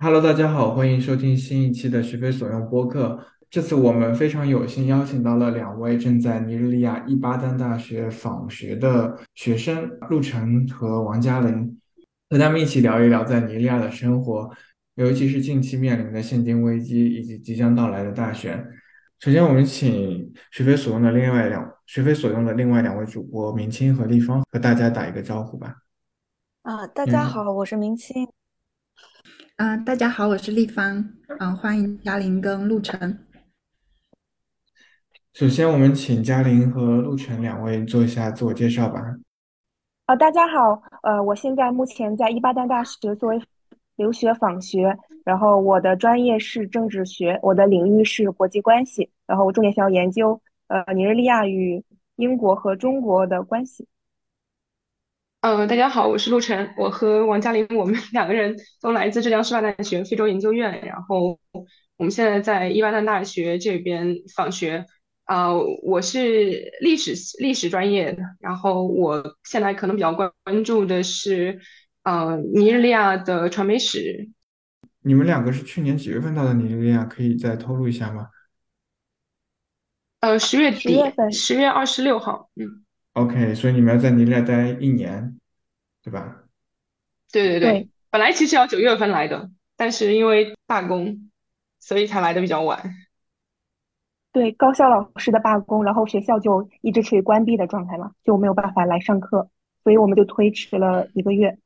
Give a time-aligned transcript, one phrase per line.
[0.00, 3.18] Hello，大家好，欢迎收听新一期的学非所用播客。
[3.50, 11.76] 这次我们非常有幸邀请到了两位正在尼日利亚伊巴丹大学访学的学生陆晨和王嘉玲，
[12.30, 14.48] 和他们一起聊一聊在尼日利亚的生活，
[14.94, 18.64] 尤其是近期面临的现金危机以及即将到来的大选。
[19.18, 25.74] 首先，我们请学非所用的另外两学非所用的另外两位主播明清和立方和大家打一个招呼吧。
[26.62, 28.28] 啊，大家好，我是明清。
[29.58, 31.04] 啊，大家好，我是立方，
[31.40, 33.26] 啊，欢迎嘉玲跟陆晨。
[35.32, 39.00] 首先，我们请嘉玲和陆晨两位做一下自我介绍吧。
[40.06, 43.42] 啊，大家好，呃，我现在目前在伊巴丹大学作为
[43.96, 53.88] 留学访学，然后我的专业是政治学，我的领域是国际关系，然后我重点想要研究呃尼日利亚与英国和中国的关系。
[55.40, 61.38] 嗯，大家好，我是陆晨，我和王嘉玲，我们两个人都来自浙江师范大学非洲研究院，然后
[61.96, 64.84] 我们现在在伊巴丹大学这边访学。
[65.24, 71.60] 啊，我是历史历史专业的，然后我现在可能比较关关注的是，
[72.02, 74.30] 呃，尼日利亚的传媒史。
[75.02, 77.04] 你们两个是去年几月份到的尼日利亚？
[77.04, 78.28] 可以再透露一下吗？
[80.20, 80.98] 呃，十月底，
[81.30, 82.84] 十月二十六号，嗯。
[83.18, 85.36] OK，所以你们要在尼日利亚待一年，
[86.04, 86.44] 对吧？
[87.32, 91.28] 对对对，本来其实要九月份来的，但是因为罢工，
[91.80, 92.94] 所以才来的比较晚。
[94.32, 99.50] 对，高校老师的罢工，然后学校就一直处于关闭的状态嘛，就没有办法来上课，
[99.82, 101.58] 所以我们就推迟了一个月。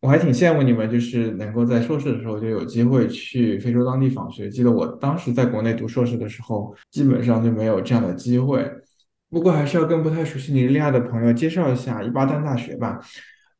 [0.00, 4.48] 我还挺羡慕你们，就是能够在硕士的时候就有机会去非洲当地访学。
[4.48, 8.68] 记得我当时在国内读硕士的时候，基本上就没有这样的机会。
[9.30, 12.98] 不过还是要跟不太熟悉尼日利亚的朋友介绍一下伊巴丹大学吧。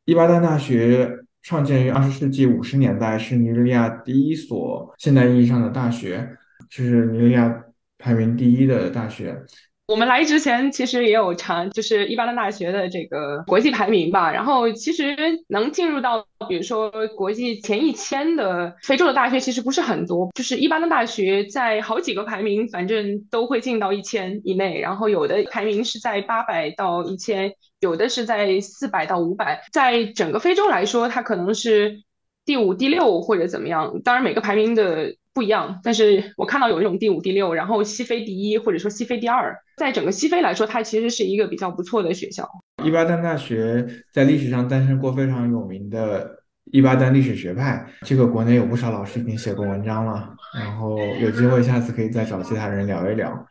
[0.05, 1.11] 伊巴丹大学
[1.42, 6.28] 创建于二十世纪五十年代，是尼日利亚第一所现代意义上的大学，
[6.70, 7.64] 是尼日利亚
[7.98, 9.44] 排名第一的大学。
[9.89, 14.30] 我们来之前其实也有查，就是伊巴丹大学的这个国际排名吧。
[14.30, 15.17] 然后其实
[15.48, 20.29] 能进入到，比如说国际前一千的非洲的大学其实不是很多。
[20.35, 24.79] 就是伊巴丹大学在好几个排名，反正都会进到一千以内。
[24.79, 29.63] 然后有的排名是在八百到一千，有的是在四百到五百。
[29.73, 32.02] 在整个非洲来说，它可能是
[32.45, 34.02] 第五、第六或者怎么样。
[34.05, 35.14] 当然每个排名的。
[35.39, 42.45] 不一样，但是我看到有一种第五、第六，然后西非第一，或者说西非第二，在整个西非来说，它其实是一个比较不错的学校。
[42.85, 46.29] 伊巴丹大学在历史上诞生过非常有名的
[46.73, 53.47] 伊巴丹历史学派，这个国内有不少老师已经写过文章了，然后有机会下次可以再找其他人聊一聊。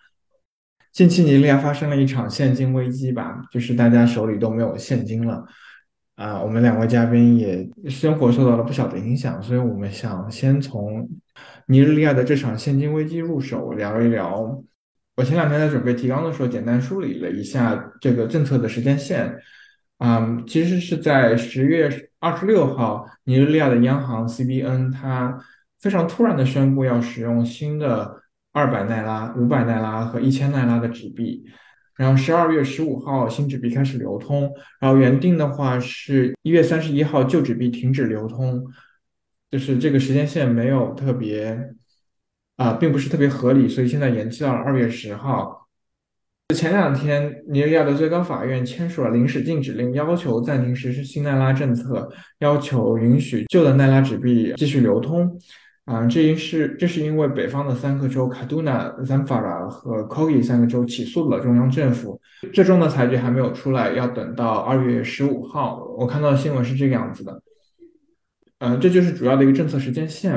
[0.92, 5.46] 近期尼日利亚发生了一场现金危机吧，就是大家手里都没有现金了。
[6.18, 11.08] 啊，我们两位嘉宾也生活受到了不小的影响，所以我们想先从
[11.68, 14.64] 尼日利亚的这场现金危机入手聊一聊。
[15.16, 19.32] 我前两天在准备提纲的时候，简单梳理了一下这个政策的时间线。
[20.00, 25.38] 嗯，其实是在十月二十六号，尼日利亚的央行 CBN 它
[25.80, 31.46] 非常突然的宣布要使用新的二百奈拉、五百奈拉和一千奈拉的纸币。
[31.98, 38.64] 然后十二月十五号新纸币开始流通，然后原定的话是一月三十一号旧纸币停止流通，
[39.50, 41.74] 就是这个时间线没有特别
[42.58, 45.68] 啊，并不是特别合理，所以现在延期到了二月十号。
[46.56, 52.10] 前两天尼日利亚的最高法院签署了临时禁止令，要求暂停实施新奈拉政策，
[52.40, 55.38] 要求允许旧的奈拉纸币继续流通。
[55.88, 62.20] 啊，这因是这是因为北方的三个州卡杜纳、赞法拉和 Kogi 三个州起诉了中央政府，
[62.54, 65.82] 最终的裁决还没有出来，要等到二月十五号。
[65.98, 67.42] 我看到的新闻是这个样子的，
[68.60, 70.34] 嗯，这就是主要的一个政策时间线。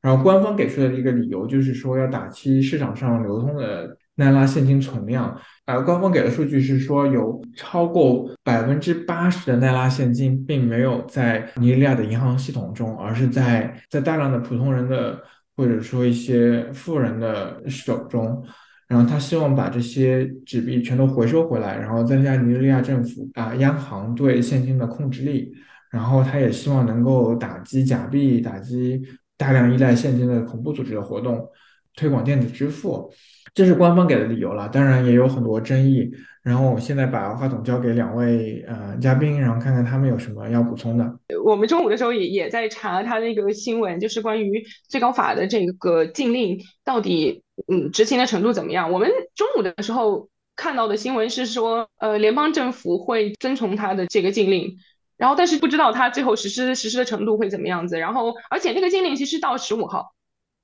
[0.00, 3.96] 然后官方给出的一个理由就是说要打击市场上流通的。
[4.16, 5.34] 奈拉现金存量，
[5.64, 15.18] 呃，官方给的数据是说，有超过百分之八十的奈拉现金并没有在尼日利亚的银行系统中，而是在在大量的普通人的
[15.56, 18.44] 或者说一些富人的手中。
[18.86, 25.50] 然后他希望把这些纸币全都回收回来，然后增加尼日利亚政府啊央行对现金的控制力。
[25.90, 29.00] 然后他也希望能够打击假币，打击
[29.38, 31.48] 大量依赖现金的恐怖组织的活动，
[31.96, 33.10] 推广电子支付。
[33.54, 36.10] 这是官方给的理由了，当然也有很多争议。
[36.42, 41.18] 然后我现在把话筒交给两位呃嘉宾，然后看看他们有什么要补充的。
[41.44, 48.90] 我们中午的时候也也在查他那个新闻，就是关于最高法的这个禁令到底嗯执行的程度怎么样。
[48.90, 54.76] 我们中午的时候看到的新闻是说，呃，联邦政府会遵从他的这个禁令。
[55.16, 57.96] 然后但是不知道它最后实施实施的程度会怎么样子。
[58.00, 60.12] 然后而且那个禁令其实到十五号，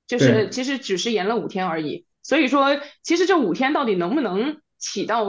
[0.05, 2.05] 就是其实只是延了五天而已。
[2.23, 5.25] 所以说，其实这五天到底能不能起到？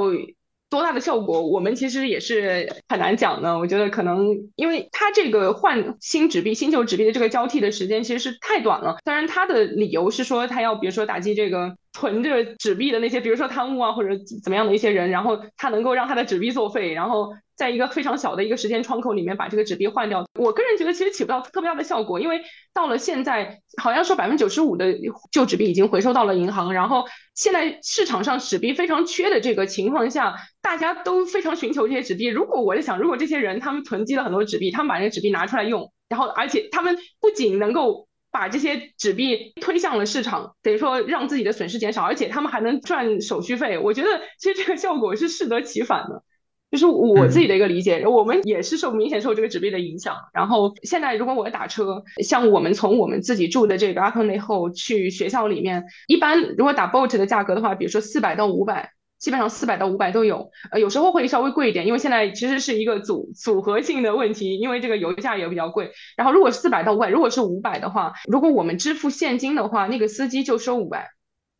[0.68, 3.58] 多大的效果，我们其实也是很难讲的。
[3.58, 8.98] 我觉得可能，因为它这个换新纸币、新旧纸币的这个交替的时间其实是太短了。
[9.02, 14.10] 当然，它的理由是说，它要比如说打击这个囤着纸币的那些，比如说贪污啊或者
[14.44, 17.32] 怎么样的一些人，然后它能够让它的纸币作废，然后。
[17.60, 22.40] 在一个非常小的一个时间窗口里面把这个纸币换掉，我个人觉得其实起不到特别大的效果，因为
[22.72, 24.94] 到了现在，好像说百分之九十五的
[25.30, 27.04] 旧纸币已经回收到了银行，然后
[27.34, 32.28] 现在市场上纸币非常缺的这个情况下，大家都非常寻求这些纸币。
[32.28, 46.22] 如果我在想，如果这些人他们囤积了很多纸币，他们把这个纸币拿出来用，然后而且他们不仅能够把这些纸币推向了市场，等于说让自己的损失减少，而且他们还能赚手续费，我觉得其实这个效果是适得其反的。
[46.70, 50.14] 就是我自己的一个理解，我们也是受明显受这个纸币的影响。
[50.32, 60.50] 然后现在如果我打车，像我们从我们自己住的这个阿克内后去学校里面，一般如果打 boat 的价格的话，比如说四百到五百，基本上四百到五百都有。
[60.70, 65.90] 呃，有时候会稍微贵一点，因为现在其实是一个组组合性的问题，因为这个油价也比较贵。
[66.16, 71.08] 然后如果是四百到五百，如果是五百的话，如果我们支付现金的话，那个司机就收五百，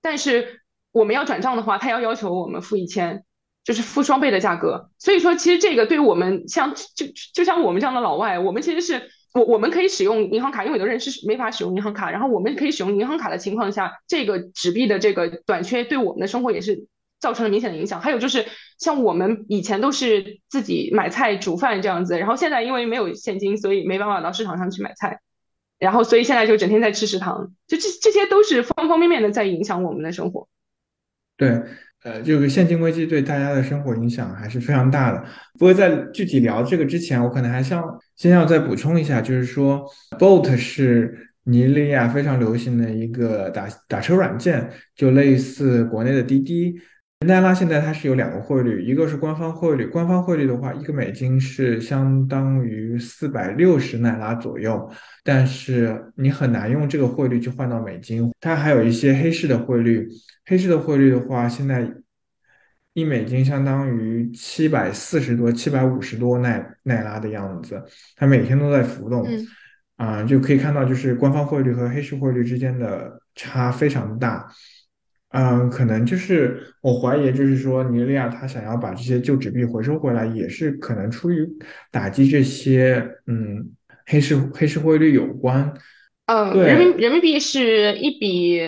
[0.00, 0.60] 但是
[0.92, 3.24] 我们要转账的话，他要要求我们付一千。
[3.62, 16.86] 就是付双倍的价格，所以说其实这个对于我们像就就像我们这样的老外，我们其实是我我们可以使用银行卡，因为有的人是没法使用银行卡，然后我们可以使用银行卡的情况下，这个纸币的这个短缺对我们的生活也是
[17.20, 18.00] 造成了明显的影响。
[18.00, 18.46] 还有就是
[18.78, 25.20] 像我们以前都是自己买菜煮饭这样子，然后现在因为没有现金，所以没办法到市场上去买菜，
[25.78, 30.48] 然后所以现在就整天在吃食堂，就这这些都是方方面面的在影响我们的生活。
[31.36, 31.62] 对。
[32.02, 35.22] 呃，这个现金危机对大家的生活影响还是非常大的。
[35.58, 37.82] 不过在具体聊这个之前，我可能还想
[38.16, 39.84] 先要再补充一下，就是说
[40.18, 46.74] ，Bolt 是尼日利亚非常流行的一个打打车软件，就类似国内的滴滴。
[47.26, 54.90] 奈拉现在它是有两个汇率，一个是官方汇率，官方汇率的话，一个美金是相当于四百六十奈拉左右，
[55.22, 58.32] 但是你很难用这个汇率去换到美金。
[58.40, 60.08] 它还有一些黑市的汇率，
[60.46, 61.86] 黑市的汇率的话，现在
[62.94, 67.84] 一美金相当于七百四十多、七百五十多奈奈拉的样子，
[68.16, 69.26] 它每天都在浮动，
[69.96, 74.50] 啊，就可以看到就是官方汇率和黑市汇率之间的差非常大。
[75.32, 81.48] 嗯，可能就是我怀疑，就是说尼日利亚他想要把这些旧纸币回收回来，也是可能出于
[81.92, 83.70] 打击这些嗯
[84.06, 85.72] 黑市黑市汇率有关。
[86.26, 88.60] 嗯，人民人民币是一比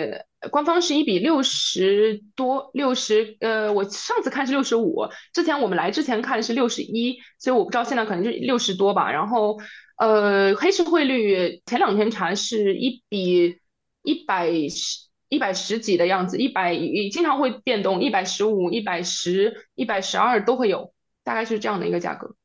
[0.51, 9.11] 官方是一比六十多六十，呃，我上次看是六十五，之前我们来之前看是六十一，所以我不知道现在可能就六十多吧。
[9.11, 9.59] 然后
[9.97, 13.57] 呃，黑市汇率前两天查是一比
[14.03, 15.03] 一百十。
[15.33, 20.93] 一百十几的样子，一百也经常会变动，一百十五、一百十、一百十二都会有，
[21.23, 22.35] 大概是这样的一个价格。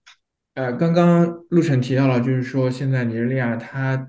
[0.55, 4.09] 呃，刚刚陆晨提到了，就是说现在尼日利亚它，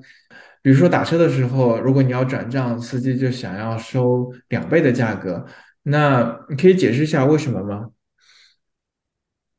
[0.64, 5.46] 比如说打车的时候，如果你要转账，司机就想要收两倍的价格，
[5.84, 7.90] 那你可以解释一下为什么吗？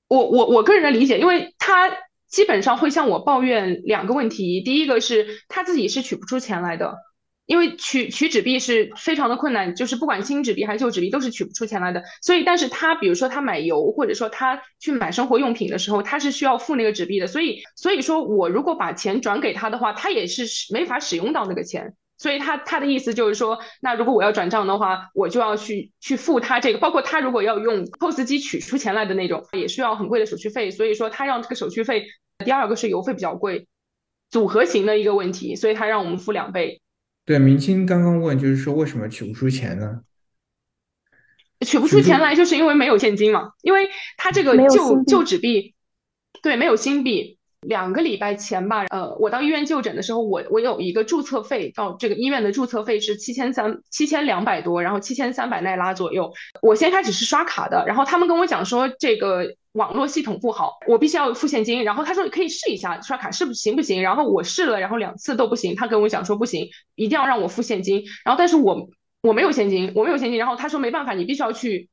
[0.09, 1.89] 我我我个人的理解，因为他
[2.29, 6.97] 基本上会向我抱怨两个问题，第一个是他自己是取不出钱来的。
[7.51, 12.01] 因为取取纸币是非常的困难，就是不管新纸币还是旧纸币都是取不出钱来的。
[12.23, 17.27] 所以，但是他比如说他买油，或者说他去买生活用品的时候，他是需要付那个纸币的。
[17.27, 21.97] 所以，所以说我如果把钱转给他的话，他也是没法使用到那个钱。
[22.19, 30.71] 所以他他的意思就是说，那如果我要转账的话，我就要去去付他这个，包括他如果要用 POS 机取出钱来的那种，也需要很贵的手续费。
[30.71, 32.07] 所以说他让这个手续费，
[32.45, 33.67] 第二个是邮费比较贵，
[34.31, 36.81] 组合型的一个问题，所以他让我们付两倍。
[37.31, 40.01] 对，明清刚刚问，就是说为什么取不出钱呢？
[41.65, 43.53] 取不出钱来，就是因为没有现金嘛。
[43.63, 45.77] 因为他这个旧旧纸币，
[46.43, 47.39] 对，没有新币。
[47.61, 56.33] 两个礼拜前吧，呃，我到医院就诊的时候，我我有一个注册费，到这个医院的注册费是七千三七千两百多，然后七千三百奈拉左右。
[56.63, 59.55] 我先开始是刷卡的，然后他们跟我讲说这个。
[59.73, 61.85] 网络系统不好，我必须要付现金。
[61.85, 64.03] 然后他说可以试一下刷卡是不行不行。
[64.03, 65.77] 然后我试了，然后两次都不行。
[65.77, 68.03] 他跟我讲说不行，一定要让我付现金。
[68.25, 68.89] 然后但是我
[69.23, 70.39] 我没有现金，我没有现金。
[70.39, 71.89] 然后他说没办法，你必须要去，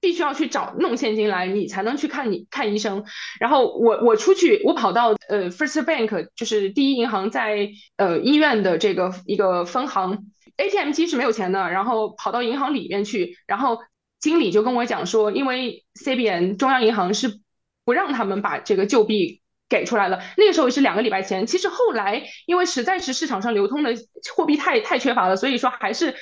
[0.00, 3.04] 必须要去找弄现金来，你才能去看你看医生。
[3.38, 11.70] 然后我我出去，我跑到呃 First Bank，就是第一银行在呃医院的这个一个分行，ATM 机是没有钱的。
[11.70, 13.78] 然后跑到银行里面去，然后。
[14.20, 17.40] 经理就跟我讲说，因为 CBN 中央银行是
[17.84, 20.22] 不让他们把这个旧币给出来了。
[20.36, 21.46] 那个时候是两个礼拜前。
[21.46, 23.94] 其实后来因为实在是市场上流通的
[24.34, 26.14] 货币太太缺乏了，所以说还是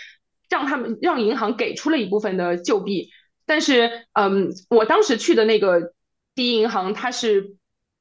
[0.48, 3.10] 让他们让银行给出了一部分的旧币。
[3.46, 5.92] 但是，嗯，我当时去的那个
[6.34, 7.56] 第一银行，它是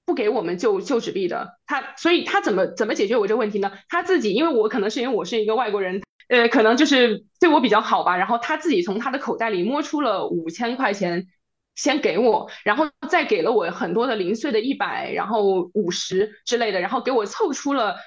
[0.06, 1.60] 不给我们旧旧纸币的。
[1.66, 3.72] 他所以他怎么怎么解决我这个问题呢？
[3.90, 8.18] 他自己，因为我可能是因为我是一个外国人，呃，可能就是对我比较好吧。
[8.18, 11.28] 然后他自己从他的口袋里摸出了五千块钱，
[11.76, 17.98] 先给我，然后再给了我很多的零碎的一百，然后五十之类的，然后给我凑出了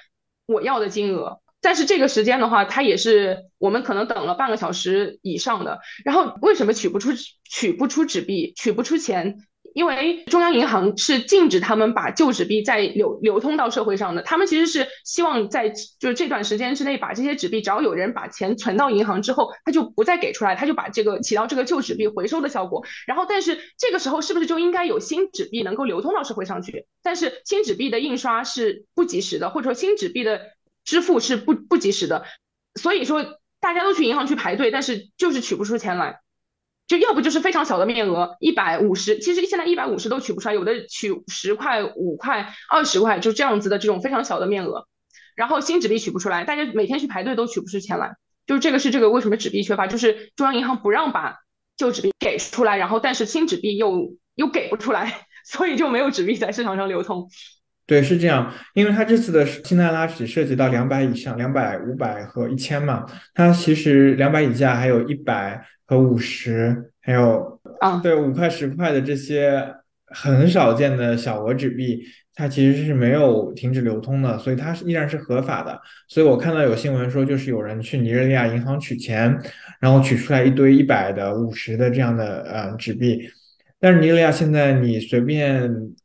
[0.45, 1.41] 我要的金额。
[1.59, 5.79] 但是这个时间的话，他也是我们可能等了半个小时以上的。
[6.05, 7.09] 然后为什么取不出
[7.43, 9.37] 取不出纸币，取不出钱？
[9.73, 14.21] 因为中央银行是禁止他们把旧纸币再流流通到社会上的。
[14.21, 22.83] 他们其实是希望在就是这段时间之内把这些纸币，只要有人把钱存到银行之后，他就不再给出来，他就把这个起到这个旧纸币回收的效果。
[23.05, 26.85] 然后，但是这个时候是不是就应该有新纸币能够流通到社会上去？
[27.03, 30.41] 但是新纸币的印刷是不及时的，或者说新纸币的。
[30.87, 32.23] 支付是不不及时的，
[32.79, 33.21] 所以说
[33.59, 36.21] 大家都去银行去排队，但是就是取不出钱来，
[36.87, 44.87] 就要不就是非常小的面额，一百五十，其实现在一百五十都取不出来，有的取十块、五块、二十块，就这样子的这种非常小的面额，
[45.35, 48.15] 然后新纸币取不出来，大家每天去排队都取不出钱来，
[48.45, 51.35] 就是这个是这个为什么纸币缺乏，就是中央银行不让把
[51.75, 57.29] 旧纸币给出来，然后但是新纸币又又给不出来， 所以就没有纸币在市场上流通。
[57.85, 63.05] 对，是这样，因为它这次的新奈拉只涉及到两百以上，两百、五百和一千嘛。
[63.33, 69.73] 它其实两百以下还有一百和五十，还有啊，对，五块、十块的这些
[70.05, 72.03] 很少见的小额纸币，
[72.35, 75.79] 它其实是没有停止流通的，所以它是依然是合法的。
[76.07, 79.35] 所以我看到有新闻说，就是有人去尼日利亚银行取钱，
[79.79, 83.27] 然后取出来一堆一百的、五十的这样的呃纸币，
[83.79, 85.95] 但是尼日利亚现在你随便。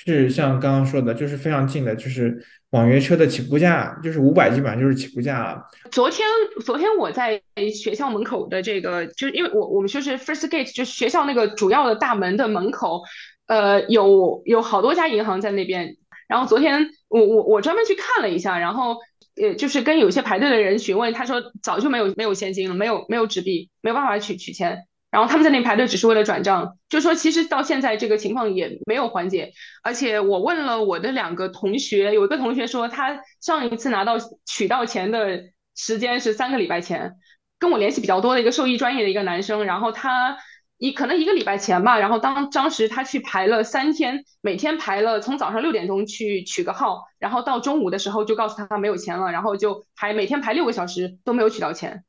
[0.00, 5.64] 是像刚刚说的，就是非常近的，就是网约车的起步价，就是五百，基本上就是起步价了。
[5.90, 6.26] 昨天，
[6.64, 7.40] 昨天我在
[7.74, 13.02] 学校门口的这个，就是因为我我们说是 First Gate，就是学校那个主要的大门的门口，
[13.46, 15.96] 呃，有有好多家银行在那边。
[16.26, 18.98] 然后昨天我我我专门去看了一下，然后
[19.40, 24.87] 呃，就是跟有些排队的人询问，他说早就没有没有现金了，没有没有纸币，没有办法取取钱。
[25.10, 29.52] 然后他们在那里排队只是为了转账，就说其实到现在这个情况也没有缓解。
[29.82, 37.14] 而且我问了我的两个同学，有一个同学说他上一次拿到取到钱的时间是三个礼拜前，
[37.58, 40.36] 跟我联系比较多的一个兽医专业的一个男生，然后他
[40.76, 52.04] 一可能一个礼拜前吧，然后当当时他去排了三天，每天排了从早上六点钟去取个号，然后到中午的时候就告诉他没有钱了，然后就排每天排六个小时都没有取到钱，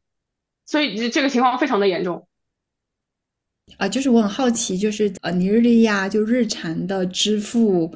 [0.65, 2.27] 所以这个情况非常的严重。
[3.77, 7.89] 啊，就是我很好奇，就是呃，尼日利亚就日常的支付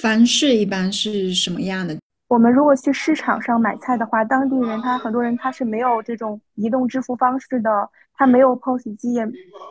[0.00, 1.96] 方式一般是什么样的？
[2.28, 7.70] 我们如果去市场上买菜的话，当地人他很多人他是没有这种移动支付方式的，
[8.14, 9.16] 他没有 POS 机，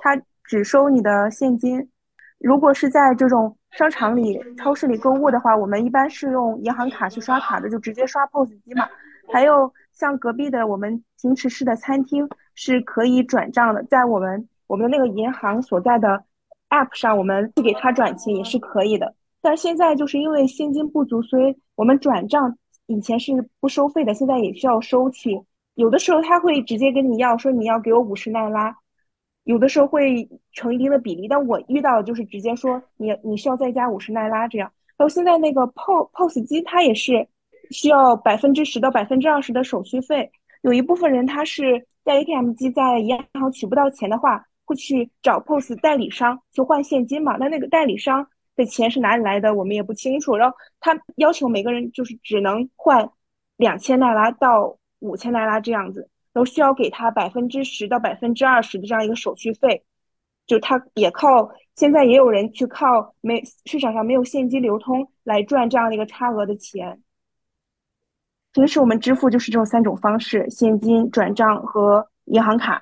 [0.04, 1.90] 他只收你的现金。
[2.40, 8.88] 如果是在这种商场里、超市里购物的话，我们一般是用银行卡去刷卡的，就直接刷 POS 机嘛。
[9.34, 14.48] 还有像隔壁的我们平池市的餐厅是可以转账的，在我们。
[14.72, 16.24] 我们的那个银行所在的
[16.70, 19.14] App 上，我们去给他转钱也是可以的。
[19.42, 25.38] 但现在就是因为现金不足，所以我们转账以前是不收费的，现在也需要收取。
[25.76, 28.74] 有的时候他会直接跟你要说你要给我五十奈拉，
[29.44, 31.28] 有的时候会成一定的比例。
[31.28, 34.72] 但我遇到的就是直接说你你需要再加五十奈拉这样。
[34.96, 37.28] 然后现在那个 POS POS 机，它也是
[37.72, 40.32] 需要百分之十到百分之二十的手续费。
[40.62, 44.46] 有一部分人他是在 ATM 机在银行取不到钱的话。
[44.72, 47.36] 会去找 POS 代理商去换现金嘛？
[47.38, 48.26] 那那个代理商
[48.56, 49.54] 的钱是哪里来的？
[49.54, 50.38] 我们也不清楚。
[50.38, 53.10] 然后他要求每个人就是只能换
[53.58, 59.84] 两千奈拉到五千奈拉这样子，然后需要给他百分之十到百分之二十的这样一个手续费。
[60.48, 67.02] 就他也靠现在也有人去靠没市场上没有现金流通来赚这样的一个差额的钱。
[68.54, 72.82] 平时我们支付就是这种三种方式：现金、转账和银行卡。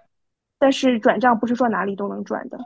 [0.60, 2.60] 但是转账不是说哪里都能转的。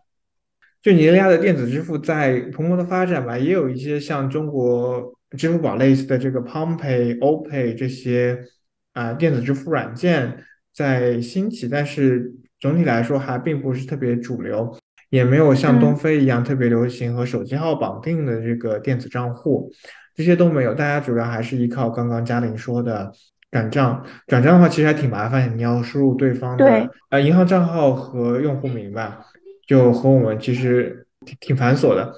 [0.82, 8.44] 就尼日利亚的电子支付在蓬勃的发展吧，也有一些像中国支付宝类似的这个 PalmPay、OPay 这些
[8.92, 14.76] 啊电子支付软件在兴起，但是总体来说还并不是特别主流，
[15.10, 19.72] 也没有像东非一样特别流行和手机号绑定的这个电子账户，
[20.14, 20.74] 这些都没有。
[20.74, 23.14] 大家主要还是依靠刚刚嘉玲说的。
[23.54, 29.28] 转账，转账的话其实还挺麻烦，你要输入对方的呃银行账号和用户名吧，
[29.68, 32.12] 就和我们其实挺挺繁琐的。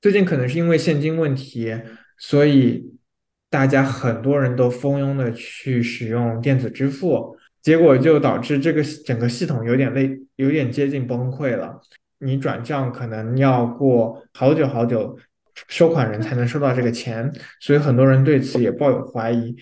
[0.00, 1.80] 最近可能是因为现金问题，
[2.18, 2.98] 所以
[3.48, 11.80] 大家很多人都蜂拥的去使用电子支付，结果就导致这个整个系统有点类，有点接近崩溃了。
[12.18, 15.16] 你转账可能要过好久好久，
[15.68, 19.54] 收款人才能收到这个钱，所以很多人对此也抱有怀疑。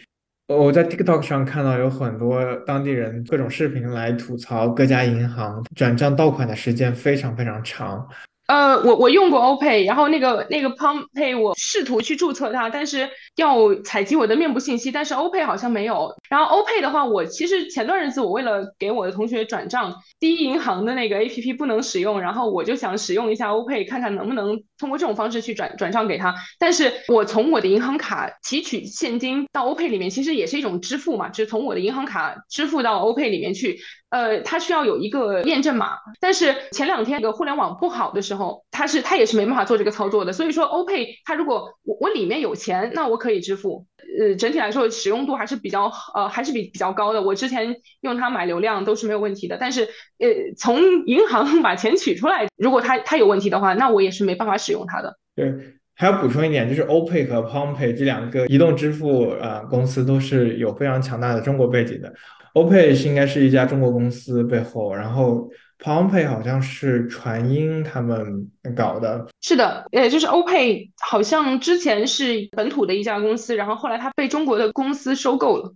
[0.49, 8.09] 我在 TikTok 上看到有很多当地人各种视频来吐槽各家银行转账到款的时间非常非常长。
[8.47, 16.15] 呃，我我用过 OPay，然后那个那个 PalmPay 我试图去注册它，但是要采集我的面部信息，但是 OPay 好像没有。
[16.31, 26.33] 然后 OPay 的话，我其实前段日子我为了给我的同学转账，第一银行的那个 APP 不能使用，然后我就想使用一下 OPay，看看能不能通过这种方式去转转账给他。
[26.61, 33.81] 但是我从我的银行卡提取现金到 OPay 里面，其实也是一种支付嘛，就是从我的银行卡支付到 OPay 里面去。
[34.11, 40.33] 呃，它需要有一个验证码，但是前两天那个互联网不好的时候，它是它也是没办法做这个操作的。
[40.33, 43.87] 所以说，OPay 它如果我我里面有钱，那我可以支付。
[44.19, 47.21] 呃，整体来说使用度还是比较呃还是比比较高的。
[47.21, 49.59] 我之前用它买流量都是没有问题的。
[49.61, 49.85] 但是
[50.19, 55.19] 呃，从银行 把钱取出来，如果它它有问题的话，那我也是没办法使用它的。
[55.35, 55.53] 对，
[55.95, 62.15] 还要补充一点，就是 OPay 和 PalmPay 这两个移动支付呃公司都是有非常强大的中国背景的。
[62.57, 65.47] OPay 是应该是一家中国公司背后，然后
[65.79, 69.27] PalmPay 好像是传音他们搞的。
[69.43, 75.75] 是的，呃，就是 OPay 好像之前是本土的一家公司，然后后来它被中国的公司收购了。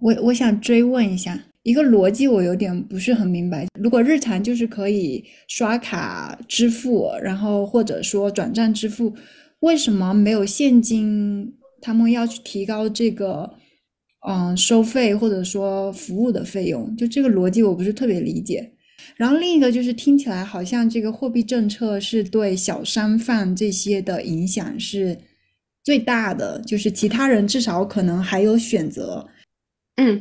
[0.00, 3.68] 我我想追问一下一个逻辑，我有点不是很明白。
[3.78, 9.14] 如果日常就是可以刷卡支付，然后或者说转账支付，
[9.60, 11.54] 为什么没有现金？
[11.80, 13.48] 他们要去提高这个？
[14.26, 18.72] 嗯，收费或者说服务的费用，就这个逻辑我不是特别理解。
[19.16, 25.16] 然后另一个就是听起来好像这个货币政策是对小商贩这些的影响是
[25.84, 29.24] 最大的，就是其他人至少可能还有选择。
[29.96, 30.20] 嗯，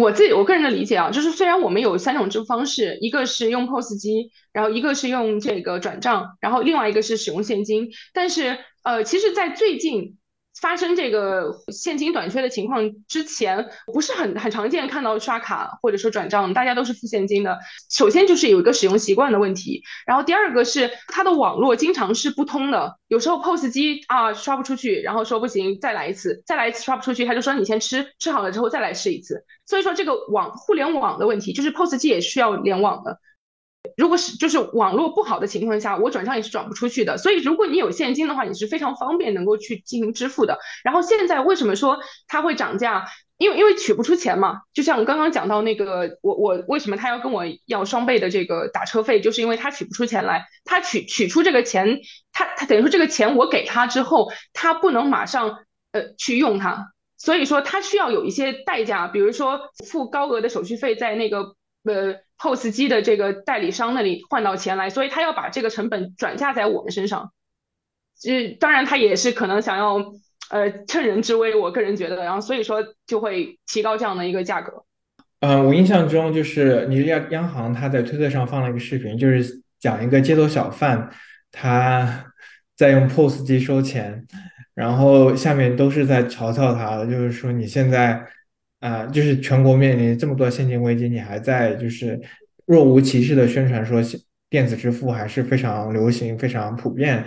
[0.00, 10.18] 我自己我个人的理解啊，就是虽然我们有三种支付方式，一个是用 POS 机，然后一个是用这个转账，然后另外一个是使用现金，但是呃，其实，在最近。
[10.60, 17.58] 发生这个现金短缺的情况之前，不是很很常见看到刷卡或者说转账，大家都是付现金的。
[17.90, 29.44] 首先就是有一个使用习惯的问题，然后第二个是它的网络经常是不通的，有时候 POS 机啊刷不出去，然后说不行，再来一次，再来一次刷不出去，他就说你先吃，吃好了之后再来试一次。
[29.66, 33.18] 所以说这个网互联网的问题，就是 POS 机也需要联网的。
[33.96, 37.18] 如果是就是网络不好的情况下，我转账也是转不出去的。
[37.18, 40.58] 所以如果你有现金的话，你是非常方便能够去进行支付的。
[40.84, 43.04] 然后现在为什么说它会涨价？
[43.38, 44.60] 因为因为取不出钱嘛。
[44.72, 49.20] 就像我刚刚讲到那个，我我为什么他要跟我要双倍的这个打车费？
[49.20, 52.00] 就是因为他取不出钱来，他取取出这个钱，
[52.32, 55.58] 他他等于说这个钱我给他之后，他不能马上
[55.92, 61.56] 呃去用它，所以说他需要有一些代价，比如说付高额的手续费在那个。
[61.84, 67.32] 呃，POS 机的这个代理商那里换到钱来，所以他要把这个成本转嫁在我们身上。
[68.20, 69.96] 这当然他也是可能想要
[70.50, 74.84] 呃趁人之危，我个人觉得，然后所以说就会提高这样的一个价格。
[75.40, 81.10] 嗯，我印象中就是尼日利亚央行他在推特上放了一个视频，就是讲一个街头小贩
[81.50, 82.26] 他
[82.76, 84.24] 在用 POS 机收钱，
[84.74, 88.24] 然后下面都是在嘲笑他的，就是说你现在。
[88.82, 92.20] 啊，就是全国面临这么多现金危机，你还在就是
[92.66, 94.02] 若无其事的宣传说
[94.50, 97.24] 电子支付还是非常流行、非常普遍。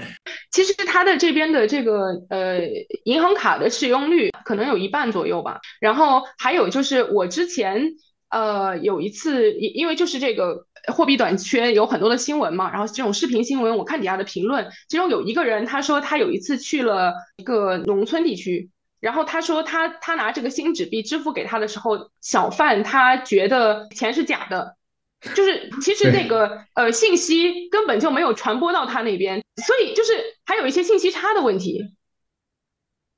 [0.52, 2.60] 其实它的这边的这个呃
[3.06, 5.62] 银行卡的使用率可能有一半左右吧。
[5.80, 7.82] 然后还有就是我之前
[8.30, 18.70] 呃有一次，因因为就是这个货币短缺有很多的新闻嘛，然后这种视频新闻我看底下的评论，其中有一个人他说他有一次去了一个农村地区。
[19.06, 24.76] 然后他说，他他拿这个新纸币支付给他的时候，小贩他觉得钱是假的，
[25.36, 30.14] 就是其实那个呃信息根本就没有传播到他那边，所以就是
[30.44, 31.94] 还有一些信息差的问题。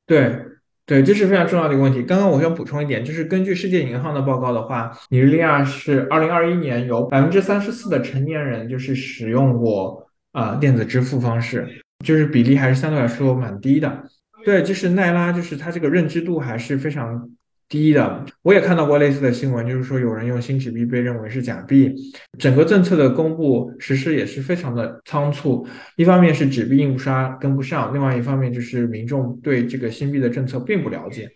[0.06, 0.41] 对
[0.86, 2.04] 对，这是非常重要的一个问题。
[2.04, 14.04] 刚刚我想补充一点，就是根据世界银行的报告的话，尼日利亚是二零二一年有百分之三十四的成年人就是使用过啊电子支付方式，就是比例还是相对来说蛮低的。
[14.47, 17.29] 对，就是奈拉，就是他这个认知度还是非常
[17.67, 18.25] 低的。
[18.43, 21.93] 我也看到过类似的新闻，就是说有人用新纸币被认为是假币。
[22.39, 31.29] 整个政策的公布实施也是非常的仓促，一方面是纸币印刷跟不上，另外一方面就是民众对这个新币的政策并不了解。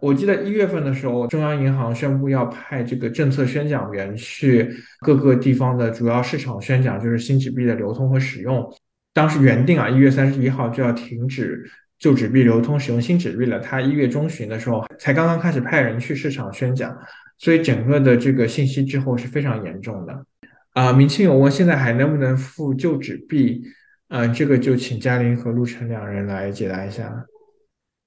[0.00, 8.66] 我记得一月份的时候，中央银行宣布要派这个政策宣讲员去各个地方的主要市场宣讲，就是新纸币的流通和使用。
[9.12, 11.70] 当时原定啊一月三十一号就要停止
[12.02, 13.60] 旧纸币流通，使用新纸币了。
[13.60, 16.98] 他一月中旬的时候才刚刚开始派人去市场宣讲，
[17.38, 20.26] 所以整个的这个信息滞后是非常严重的。
[20.72, 23.62] 啊，明清有问现在还能不能付旧纸币？
[24.08, 27.24] 呃，这个就请嘉玲和陆晨两人来解答一下。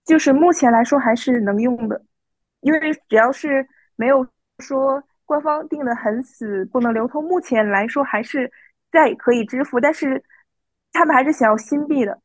[0.03, 2.01] 就是目前来说还是能用的，
[2.60, 4.27] 因为只要是没有
[4.60, 8.51] 说官方定的很死不能流通，目前来说还是
[8.91, 10.21] 在可以支付，但是
[10.91, 12.19] 他们还是想要新币的。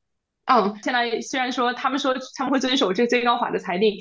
[0.51, 3.95] 嗯，现在虽然说他们说他们会遵守这最高法的裁定。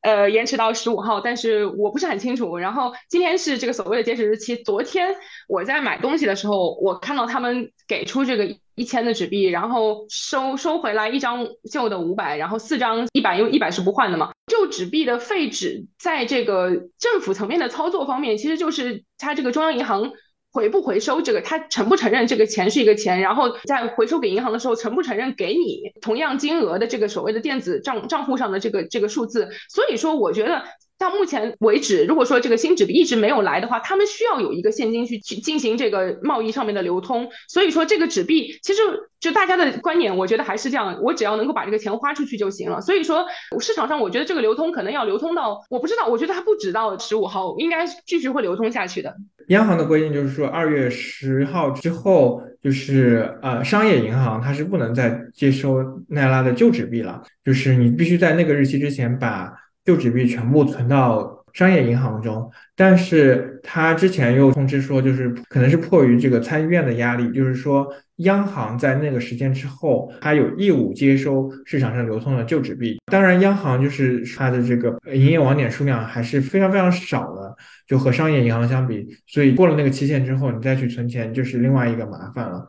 [0.00, 2.58] 呃，延迟到十五号，但是我不是很清楚。
[2.58, 4.56] 然后今天是这个所谓的截止日期。
[4.56, 5.14] 昨天
[5.46, 14.32] 我在买东西的时候，我看到他们给出这个一千的纸币，然后收收回来一张旧的五百，然后四张一百，因为一百是不换的嘛。
[14.48, 20.10] 旧纸币的废纸，在这个政府层面的操作方面，其实就是它这个中央银行。
[20.52, 29.48] 回不回收这个，他承不承认这个钱是一个钱，然后在回收给银行的时候，承不承认给你同样金额的这个所谓的电子账账户上的这个这个数字？
[29.68, 30.62] 所以说，我觉得。
[31.02, 37.28] 到目前为止，如果说这个新纸币一直没有来的话，他们需要有一个现金去去进行这个贸易上面的流通。
[37.48, 38.80] 所以说，这个纸币其实
[39.18, 42.80] 就大家的观念，我觉得还是这样，我只要能够把这个钱花出去就行了。
[42.80, 43.26] 所以说，
[43.60, 49.12] 市场上我觉得这个流通可能要流通到，我不知道，我觉得它不止到十五号，应该继续会流通下去的。
[49.48, 59.52] 央行的规定就是说，二月十号之后，就是呃，商业银行它是不能再接收奈拉的旧纸币了，就是你必须在那个日期之前把。
[59.84, 72.98] 旧纸币全部存到商业银行中，但是他之前又通知说，就是可能是迫于这个参议院的压力，就是说央行在那个时间之后，它有义务接收市场上流通的旧纸币。
[73.10, 77.54] 当然，央行就是它的这个营业网点数量还是非常非常少的，
[77.86, 82.66] 就和商业银行相比，所以过了那个期限之后，你再去存钱就是另外一个麻烦了。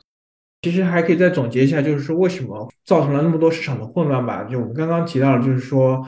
[0.62, 4.44] 其实还可以再总结一下，就是说为什么造成了那么多市场的混乱吧？
[4.44, 6.06] 就我们刚刚提到的，就是说。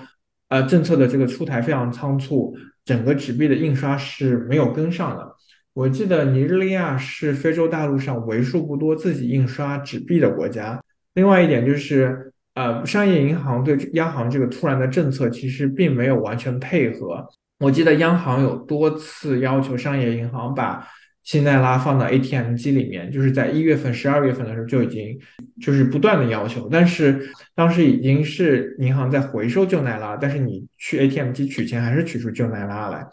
[0.49, 5.35] 呃，政策的这个出台非常仓促，整个纸币的印刷是没有跟上的。
[5.73, 10.81] 我记得尼日利亚是非洲大陆上为数不多自己印刷纸币的国家。
[11.15, 17.27] 另外一点就是，呃，商业银行对央行这个突然的政策其实并没有完全配合。
[17.59, 20.87] 我记得央行有多次要求商业银行把。
[21.25, 25.19] 新奈拉放到 ATM 机里面，就是在一月份、十二月份的时候就已经
[25.59, 33.07] 就是不断的要求，但是当时已经是银行在回收旧奈拉，但是你去 ATM 机取钱还是取出旧奈拉来。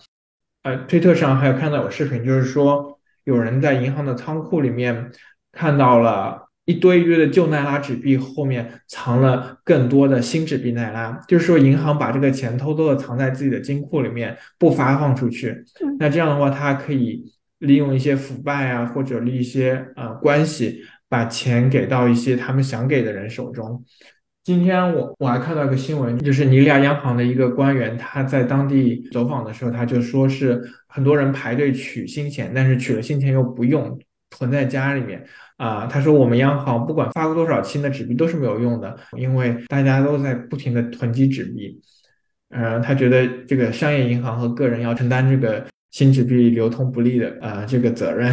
[0.62, 5.11] 呃，推特上还有看到有视频，就是说有人在银行的仓库里面
[5.51, 15.64] 看到了一堆一堆的旧奈拉纸币，后面藏了更多的新纸币奈拉，就是说银行把这个钱偷偷的藏在自己的金库里面不发放出去。
[15.98, 17.33] 那这样的话，它可以。
[17.62, 23.85] 利用一些腐败啊，或者利一些呃关系，把钱给到一些他们想给的人手中。
[24.42, 33.96] 今天我我还看到一个新闻，就是尼日利亚央行的一个官员，他在当地走访的时候，他就说是很多人排队取新钱，但是取了新钱又不用，
[34.31, 35.25] 囤在家里面
[35.57, 35.87] 啊。
[35.87, 41.81] 他说我们央行不管发过多少新的纸币都是没有用的，因为大家都在不停的囤积纸币。
[42.51, 45.64] 嗯，他觉得这个商业银行和个人要承担这个。
[45.92, 48.28] 新纸币流通不利的啊，这个责任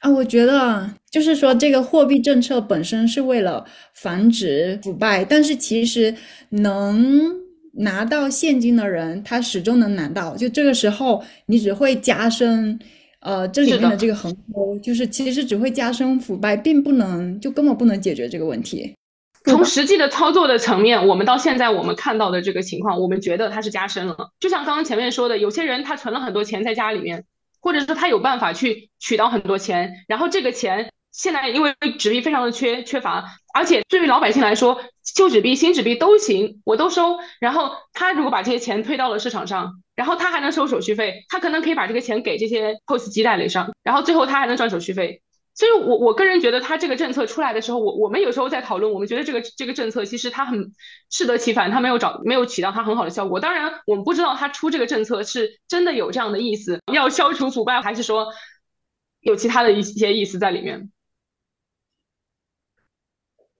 [0.00, 6.14] 啊，我觉得就是说，这个货币政策本身是为了防止腐败，但是其实
[6.50, 7.34] 能
[7.72, 10.36] 拿到现金的人，他始终能拿到。
[10.36, 12.78] 就这个时候，你只会加深
[13.20, 18.94] 呃这里面的这个横沟，就是其实只会加深腐败，并不能就根本不能解决这个问题。
[19.48, 24.30] 从实际的操作的层面，我们到现在我们看到的这个情况，我们觉得它是加深了。
[24.38, 27.24] 就像刚刚前面说的，有些人他存了很多钱在家里面，
[27.60, 34.80] 或者说他有办法去取到很多钱，然后这个钱现在因为纸币非常的缺缺乏，而且对于老百姓来说，
[35.14, 37.18] 旧纸币、新纸币都行，我都收。
[37.40, 45.22] 然后他如果把这些钱推到了市场上，然后他还能收手续费，他可能可以把这个钱给这些 POS 机代理商，然后最后他还能赚手续费。
[45.58, 50.70] 所以，我我个人觉得，他这个政策出来的时候，我我们有时候在讨论，我们觉得这个这个政策其实它很
[51.10, 53.40] 适得其反，它没有找没有起到它很好的效果。
[53.40, 58.28] 当然，我们不知道他出这个政策是真的有这样的意思，要消除腐败，还是说
[59.18, 60.92] 有其他的一些意思在里面。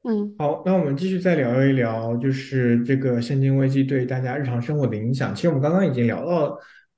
[0.05, 5.35] 嗯，好，那我们继续再聊一聊，就是这个现金危机对大家日常生活的影响。
[5.35, 6.57] 其实我们刚刚已经聊到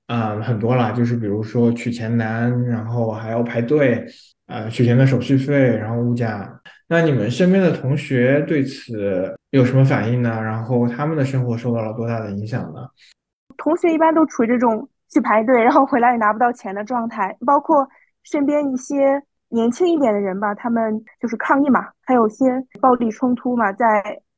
[0.08, 4.06] 啊很多了，就是比如说取钱难，然后还要排队。
[4.50, 10.42] 呃，取钱的手续费，然后物价，那你们身边的同学对此有什么反应呢？
[10.42, 12.88] 然后他们的生活受到了多大的影响呢？
[13.56, 17.88] 同学一般都处于这种去排队，然后回来也拿不到钱的状态，包括
[18.24, 22.44] 身边一些年轻一点的人吧，他们就是抗议嘛，还有些
[22.80, 23.86] 暴力冲突嘛，在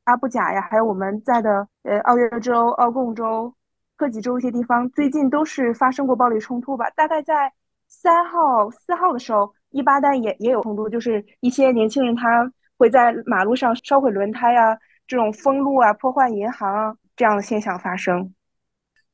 [0.05, 3.55] 阿布贾呀，还有我们在的呃奥约州、奥贡州、
[3.96, 6.90] 科吉州一些地方，最近都是发生过暴力冲突吧。
[6.96, 7.51] 大概在
[7.88, 18.33] 三号、四号的时候，伊巴丹也也有冲突，就是一些年轻人他会在马路上烧毁轮胎啊，这种封路啊、破坏银行啊这样的现象发生。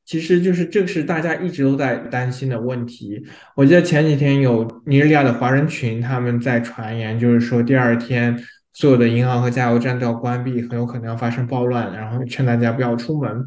[0.05, 3.23] 其实就是这是大家一直都在担心的问题。
[3.55, 8.35] 我记得前几天有尼日利亚的华人群他们在传言，就是说第二天
[8.73, 13.45] 所有的银行和加油站都要关闭，很有可能要发生暴乱，然后劝大家不要出门。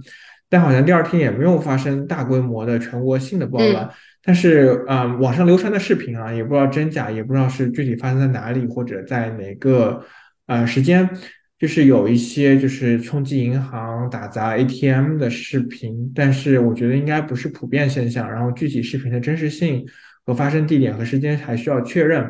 [0.48, 3.90] 但好像第二天也没有发生大规模的全国性的暴乱。
[4.22, 10.04] 但是啊，网上流传的视频啊，也不知道真假，也不知道是具体发生在哪里或者在哪个
[10.46, 11.08] 呃时间。
[11.58, 18.28] 就是有一些就是冲击银行、打砸 ATM 的视频，但是我觉得应该不是普遍现象。
[18.28, 19.87] 然后具体视频的真实性
[20.26, 22.28] 和发生地点和时间还需要确认。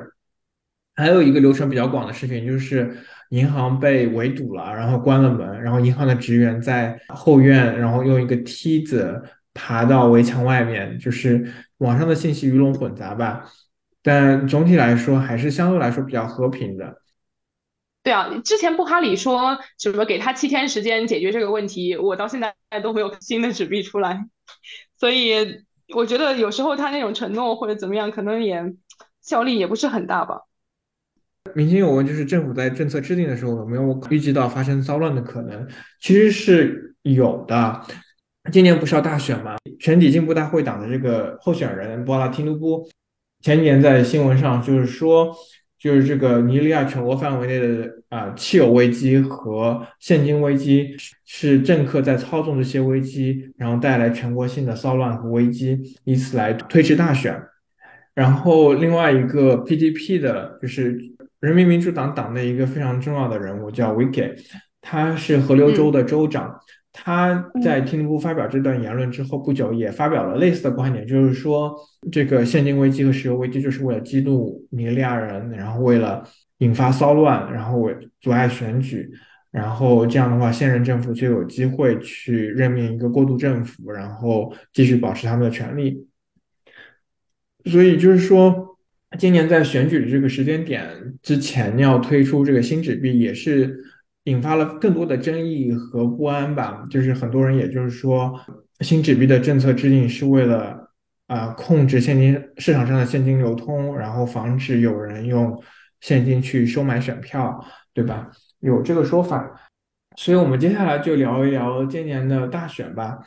[0.94, 2.94] 还有一个流程比较广的视频，就是
[3.30, 9.22] 银行被围堵了，然后关了门，然后银行的职员在后院，然后用一个梯子
[9.54, 10.98] 爬到围墙外面。
[10.98, 13.50] 就是网上的信息鱼龙混杂吧，
[14.02, 17.00] 但总体来说还是相对来说比较和平的。
[18.04, 24.26] 对啊，之前布哈里说什么给他七天时间解决这个问题，我到现在都没有新的纸币出来，
[24.98, 25.62] 所以
[25.94, 28.74] 我觉得有时候他那种承诺或者怎么样，可能也
[29.20, 30.40] 效力也不是很大吧。
[31.54, 35.68] 明星有问，就是政府在政策制定的时候有没有预计到发生骚乱的可能？
[36.00, 37.86] 其实是有的。
[38.50, 39.56] 今年不是要大选吗？
[39.78, 42.88] 全体进步大会党的这个候选人波拉提努布，
[43.40, 45.34] 前几年在新闻上就是说。
[45.78, 57.36] 就是这个尼日利亚全国范围内的啊汽油危机和现金危机，是政客在操纵这些危机，然后带来全国性的骚乱和危机，以此来推迟大选。
[58.14, 60.96] 然后另外一个 PDP 的，就是
[61.40, 64.36] 人民民主党党内一个非常重要的人物叫 Wiki，
[64.80, 66.60] 他是河流州的州长。
[66.94, 71.74] 他在听尼布发表这段言论之后不久，也发表了类似的观点，就是说
[72.10, 76.22] 这个现金危机和石油危机就是为了激怒尼日利亚人，然后为了
[76.58, 79.10] 引发骚乱，然后为阻碍选举，
[79.50, 86.06] 然后这样的话，现任政府就有机会去任命一个过渡政府，然后继续保持他们的权利。
[87.64, 88.76] 所以就是说，
[89.18, 90.86] 今年在选举的这个时间点
[91.22, 93.82] 之前要推出这个新纸币，也是。
[94.24, 98.38] 引发了更多的争议和不安吧，就是很多人也就是说，
[98.80, 100.90] 新纸币的政策制定是为了
[101.26, 105.60] 啊控制现金市场上的现金流通，然后防止有人用
[106.00, 108.30] 现金去收买选票，对吧？
[108.60, 109.50] 有这个说法，
[110.16, 113.18] 所以我们接下来就聊一聊今年的大选吧。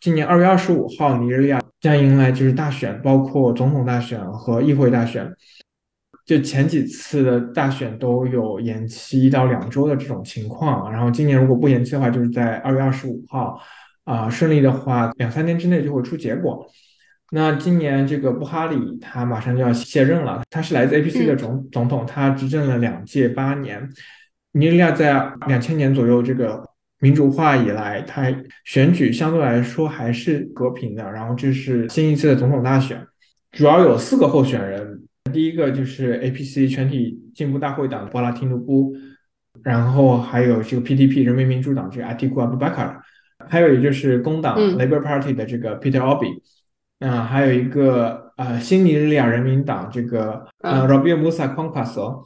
[0.00, 5.34] 今年二月二十五号，尼日利亚将迎来就是大选，包括总统大选和议会大选。
[6.26, 13.60] 就前几次的大选都有延期一到两周的这种情况，然后今年如果不延期的话，就是在二月二十五号，
[14.04, 16.66] 啊，顺利的话，两三天之内就会出结果。
[17.30, 23.86] 那今年这个布哈里他马上就要卸任了，他是来自 APC 的总总统，他执政了两届八年。
[24.52, 26.64] 尼日利亚在两千年左右这个
[27.00, 28.32] 民主化以来，他
[28.64, 31.10] 选举相对来说还是和平的。
[31.12, 33.06] 然后这是新一次的总统大选，
[33.52, 35.03] 主要有四个候选人。
[35.34, 38.94] 第一个就是 APC 全体进步大会党波拉提努布，
[39.62, 43.02] 然后还有这个 PDP 人民民主党这个阿提库阿布巴卡，
[43.50, 46.40] 还有也就是工党 Labour Party 的这个 Peter Obi，
[47.00, 52.24] 啊，还有一个呃新尼日利亚人民党这个呃 Robert Musa k w a n k a s o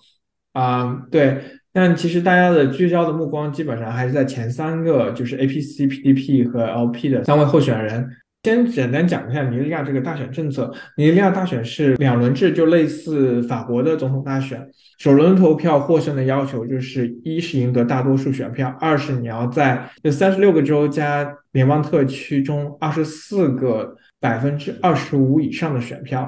[0.52, 1.42] 啊，对，
[1.72, 8.08] 但其实大家的聚焦的目光基本上还是在前三个，就是 APC、PDP 和 LP 的三位候选人。
[8.48, 10.72] 先简单讲一下尼日利亚这个大选政策。
[10.96, 14.66] 尼日利亚大选是两轮制，就类似法国的总统大选。
[14.98, 26.26] 首轮投票获胜的要求就是：一是赢得大多数选票；二是你要在这三十六个州加联邦特区中二十四个百分之二十五以上的选票。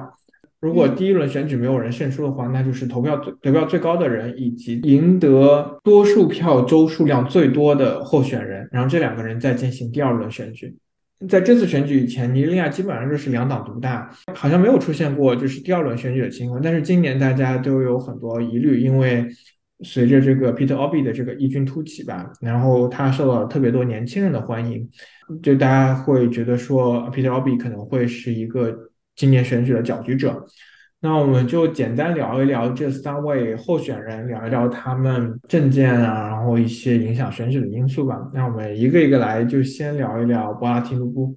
[0.59, 10.77] 如果第一轮选举没有人胜出的话，那就是投票最得票最高的人以及赢得多数票州数量最多的候选人，然后这两个人再进行第二轮选举。
[11.29, 16.61] 在这次选举以前，尼日利亚基本上就是两党独大，好像没有出现过就是第二轮选举的情况。
[16.61, 19.27] 但是今年大家都有很多疑虑，因为
[19.81, 24.89] 随着这个 Peter Obi 的这个异军突起吧，然后他受到了特别多年轻人的欢迎，
[25.43, 28.75] 就大家会觉得说 Peter Obi 可能会是一个
[29.15, 30.45] 今年选举的搅局者。
[31.03, 38.15] 那我们就简单聊一聊这三位候选人，聊一聊他们政见啊，然后一些影响选举的因素吧。
[38.31, 41.35] 那我们一个一个来，就先聊一聊波拉提努布。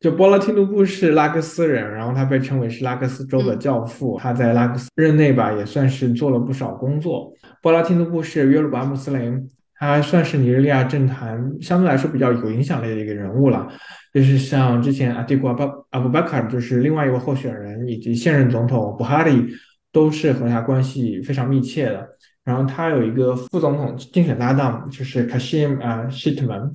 [0.00, 4.18] 就波拉提努布是拉各斯人，然后他被称为是拉各斯州的教父。
[4.18, 7.30] 他在拉各斯任内吧，也算是做了不少工作。
[7.60, 13.68] 波拉提努布是约鲁巴穆斯林，他算是尼日利亚政坛相对来说比较有影响力的一个人物了。
[14.12, 19.46] 就是像之前阿蒂古阿巴阿布巴卡，就是另外一位候选人，以及现任总统布哈里，
[19.92, 22.08] 都是和他关系非常密切的。
[22.44, 26.72] 然后他有一个副总统竞选搭档，就是卡西姆啊希特曼。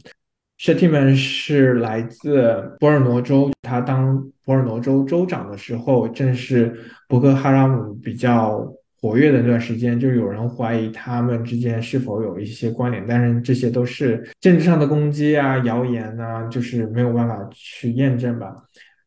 [0.57, 6.73] 舍蒂曼是来自博尔诺州，他当博尔诺州州长的时候，正是
[7.09, 8.65] 博克哈拉姆比较
[9.03, 18.55] 活跃的那段时间，就有人怀疑他们之间是否有一些关联，但是这些都是政治上的攻击啊、谣言啊，就是没有办法去验证吧。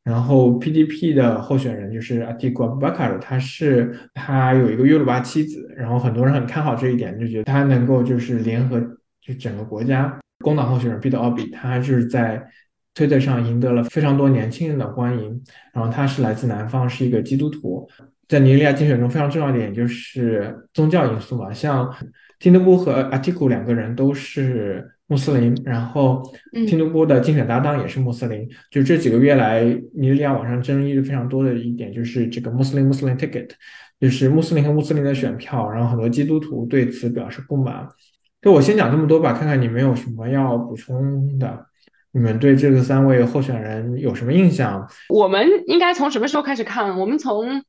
[0.05, 8.79] 然后 PDP 的候选人就是阿蒂古巴卡尔，他是他有一个约鲁巴妻子，然后很多人很看好这一点，就觉得他能够就是联合
[9.23, 10.15] 就整个国家。
[10.45, 12.47] 工党候选人彼得·奥比，他就是在
[12.95, 15.43] 推特上赢得了非常多年轻人的欢迎。
[15.73, 17.89] 然后他是来自南方，是一个基督徒。
[18.29, 21.53] 在尼日利亚竞选中非常重要的点就是宗教因素嘛。
[21.53, 21.93] 像
[22.39, 26.23] 听努布和阿提古两个人都是穆斯林，然后
[26.67, 28.49] 听努布的竞选搭档也是穆斯林。
[28.71, 29.63] 就这几个月来，
[29.95, 33.49] 尼日利亚网上争议非常多的一点就是这个穆斯林穆斯林 ticket，
[34.01, 35.71] 就是穆斯林和穆斯林的选票。
[35.71, 37.87] 然后很多基督徒对此表示不满。
[38.43, 41.67] 就我先讲这么多吧，看看你们有什么要补充的。
[42.13, 44.89] 你们对这个三位候选人有什么印象？
[45.11, 46.99] 我们应该从什么时候开始看？
[46.99, 47.63] 我们从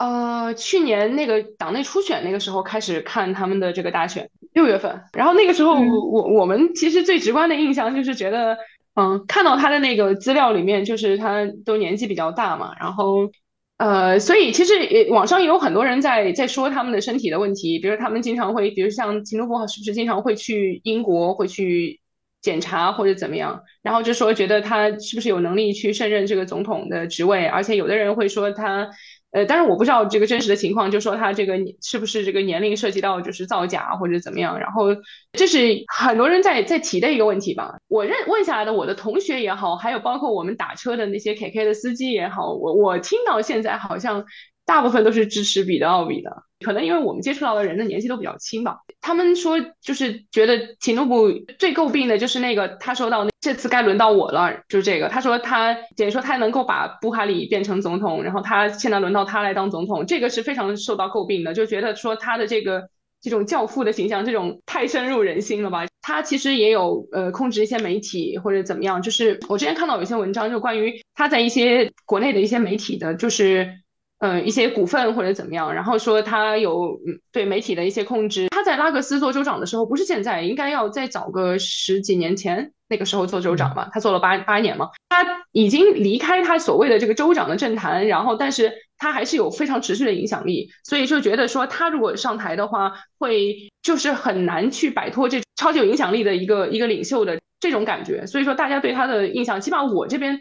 [0.00, 5.02] 呃去年那个党内初选那个时候开始看他们的这个大选，六月份。
[5.12, 8.56] 然后那个时候，我我们其实最直观的印象就是觉得，
[8.94, 13.30] 嗯，看到他的那个资料里面，就是他都年纪比较大嘛，然后。
[13.76, 21.98] 呃，所以其实也网上也有很多人在在说他们的身体的问题，比如他们经常会，比如像秦努好是不是经常会去英国会去
[22.42, 28.90] 检查或者怎么样，然后就说觉得他是不是有能力去胜任这个总统的职位，而且有的人会说他。
[29.32, 34.88] 呃，但是我不知道这个真实的情况，就说他这个是不是这个年龄涉及到就是造假或者怎么样，然后
[35.32, 37.76] 这是很多人在在提的一个问题吧。
[37.88, 44.24] 我认问下来的我的同学也好，还有包括我们打车的那些 KK 的司机也好，我我听到现在好像。
[44.66, 48.78] 大部分都是支持彼得奥比的，可能因为我们接触到的人的年纪都比较轻吧。
[49.02, 55.08] 他们说就是觉得秦努布最诟病的就是那个，他说到这次该轮到我了，就是这个。
[55.08, 62.88] 他说他等于说他能够把布哈里变成总统，然后他现在轮到他来当总统，这个是非常受到诟病的，就觉得说他的这个
[63.22, 65.86] 这种教父的形象，这种太深入人心了吧。
[66.02, 73.80] 他其实也有呃控制一些媒体或者怎么样，就是我之前看到有一些文章，就关于他在一些国内的一些媒体的，就是。
[74.22, 77.00] 嗯，一些股份或者怎么样，然后说他有
[77.32, 78.48] 对媒体的一些控制。
[78.70, 84.90] 他在拉各斯做州长的时候，不是现在，应该要再早个十几年前，那个时候做州长嘛，他做了八八年嘛。
[85.08, 98.24] 他已经离开他所谓的这个州长的政坛，然后但是他还是有非常持续的影响力，所以就觉得说他如果上台的话，会就是很难去摆脱这超级有影响力的一个一个领袖的这种感觉。
[98.26, 100.38] 所以说大家对他的印象，起码我这边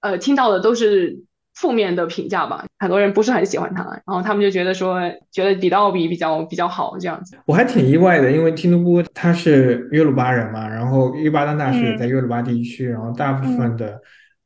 [0.00, 1.24] 呃听到的都是。
[1.54, 7.36] 负面的评价吧，很多人不是很喜欢他，然后他们就觉得说，觉得比奥比比较比较好这样子。
[7.46, 14.00] 我还挺意外的，因为听努布他是约鲁巴人嘛，然后约巴丹大学在约鲁巴地区，然后大部分的，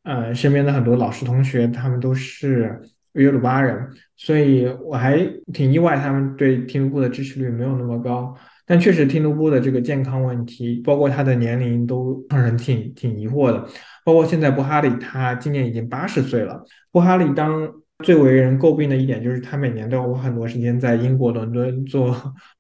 [0.05, 2.81] 呃，身边的很多老师同学他们都是
[3.13, 5.19] 约鲁巴人，所以我还
[5.53, 8.35] 挺意外他们对听努布的支持率没有那么高。
[8.69, 13.65] 但确实听努布的这个健康问题，包括他的年龄，都让人挺挺疑惑的。
[14.07, 16.65] 包括现在布哈里，他今年已经八十岁了。
[16.93, 17.69] 布哈里当
[18.05, 22.15] 最为人诟病的一点就是，他每年都要花很多时间在英国伦敦做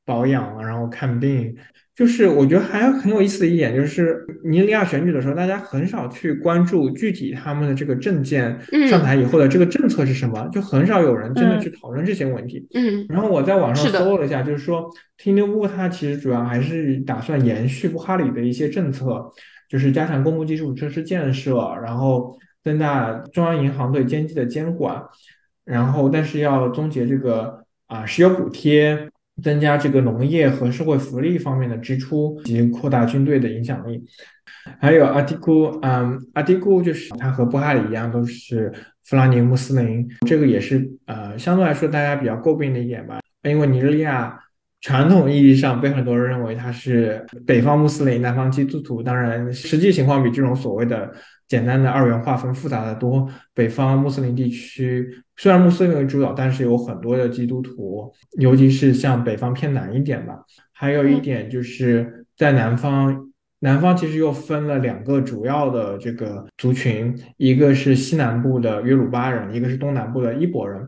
[0.05, 1.55] 保养，然后看病。
[1.95, 8.59] 就是我觉得还很有意思的一点，就是尼日利亚选举的时候，大家很少去关注具体他们的这个政见
[8.91, 12.67] 上台以后的这个政策是什么，就很少有人真的去讨论这些问题。
[12.75, 13.07] 嗯。
[13.09, 19.33] 然后我在网上搜了一下，就是说，听牛布他其实主要还是打算延续布哈里的一些政策。
[19.69, 25.03] 就是加强公共基础设施建设，然后增大中央银行对经济的监管，
[25.65, 29.09] 然后但是要终结这个啊石油补贴，
[29.43, 34.05] 增加这个农业和社会福利方面的支出，及扩大军队的影响力。
[34.81, 38.73] 还有阿蒂库，嗯，阿蒂库就是他和布哈里一样都是
[39.05, 44.41] 弗拉尼穆斯林，这个也是呃相对来说大家比较诟病的一点吧，因为尼日利亚。
[44.81, 49.03] 传统意义上被很多人认为它是北方穆斯林，南方基督徒。
[49.03, 51.13] 当然，实际情况比这种所谓的
[51.49, 53.29] 简单的二元划分复杂的多。
[53.55, 60.39] 北方穆斯林地区虽然穆斯林为主导，但是有很多的基督徒，尤其是像北方偏南一点吧。
[60.73, 63.25] 还有一点就是在南方。
[63.61, 70.87] 南方其实又分了两个主要的这个族群，一个是西南部的约鲁巴人，一个是东南部的伊博人。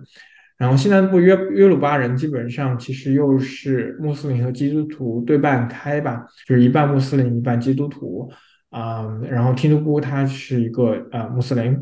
[0.58, 8.30] 然后西南部约约鲁巴人基本上其实又是穆斯林和基督徒对半开吧，就是一半穆斯林一半基督徒
[8.70, 9.06] 啊。
[9.30, 11.80] 然后听都姑他是一个呃穆斯林，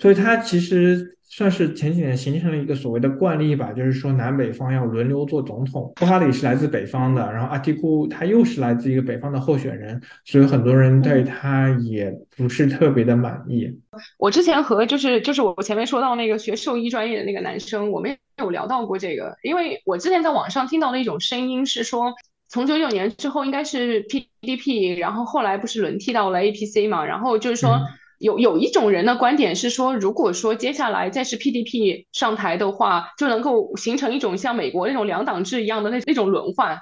[0.00, 1.12] 所以他其实。
[1.36, 5.92] 算是前几年形成了一个所谓的惯例吧，就是说南北方要轮流做总统。
[5.96, 13.68] 布哈里是来自北方的，然后阿提库他又是来自一个北方的候选人，所以很多人对他也不是特别的满意。
[14.16, 22.14] 我之前和就是就是我前面说到那个学兽医专业的那个男生，我们有聊到过这个，因为我之前在网上听到的一种声音是说，
[22.48, 27.80] 从九九年之后应该是 PDP，然后后来不是轮替到了 APC 嘛，然后就是说。
[28.24, 36.80] 有有一种人的观点是说，如果说接下来再是 PDP 上台的话，就能够形成一种像美国那种两党制一样的那那种轮换。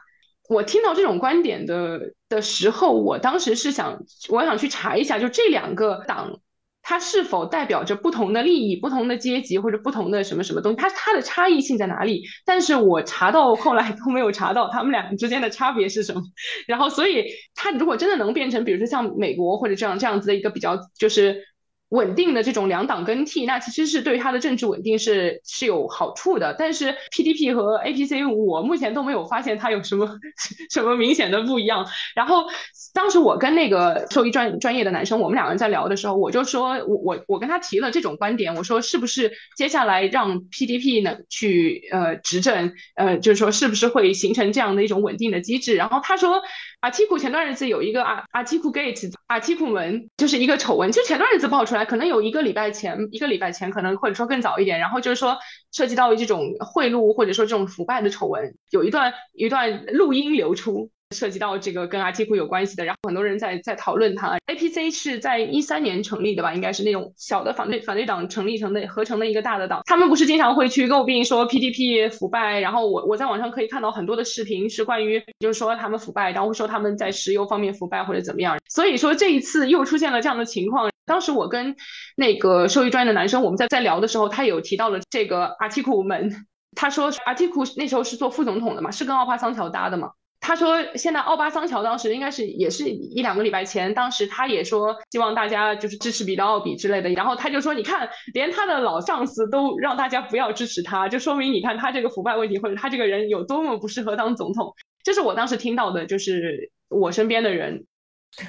[0.48, 6.38] 我听到这种观点的的时候，我当时是想，我想去查一下，就这两个党。
[6.82, 10.76] 它是否代表着不同的利益、不同的阶级或者不同的什么什么东西？
[10.76, 12.24] 它它的差异性在哪里？
[12.44, 16.22] 但是我查到后来都没有查到他们俩之间的差别是什么。
[16.66, 21.51] 然后，所以它如果真的能变成，比如说像美国或者这样这样子的一个比较，就是。
[21.92, 26.56] 稳定的这种两党更替，那其实是对他的政治稳定是是有好处的。
[26.58, 30.08] 但是 PDP 和 APC，我目前都没有发现它有什么
[30.72, 31.86] 什么明显的不一样。
[32.14, 32.46] 然后
[32.94, 45.76] 当时我跟那个兽医专专业的男生，我们两个人在聊的时候，我就说我我我跟他提了这种观点，我说是不是接下来让 PDP 呢去呃执政，呃就是说是不是会形成这样的一种稳定的机制？
[45.76, 46.42] 然后他说。
[46.82, 55.38] 阿基库前段日子有一个阿阿基库 gate，阿基库门就是一个丑闻，就前段日子爆出来，可能有一个礼拜前，一个礼拜前可能或者说更早一点，然后就是说
[55.70, 60.90] 涉及到这种贿赂或者说这种腐败的丑闻，有一段一段录音流出。
[61.12, 64.38] 涉及到这个跟 r t 库有关系的，然后很多人在在讨论它。
[64.46, 66.54] APC 是在一三年成立的吧？
[66.54, 69.82] 应该是那种小的反对反对党成立成的合成的一个大的党。
[69.86, 78.58] 他们不是经常会去诟病说 PDP 腐败，然后我我在网上可以看到很多的视频是关于就是说他们腐败，然后说他们在石油方面腐败或者怎么样。
[78.68, 80.90] 所以说这一次又出现了这样的情况。
[81.04, 81.74] 当时我跟
[82.16, 86.46] 那个兽医专业的男生我们在在聊的时候，他有提到了这个 r t 库门，
[86.76, 90.12] 他说 r t 库那时候是做副总统的嘛，是跟奥巴桑乔搭的嘛。
[90.42, 104.74] 他说，现在奥巴桑乔当时应该是也是一两个礼拜前，当时他也说希望大家就是支持比特奥比之类的，然后他就说，你看，连他的老上司都让大家不要支持他，就说明你看他这个腐败问题或者他这个人有多么不适合当总统。
[105.04, 107.86] 这是我当时听到的，就是我身边的人。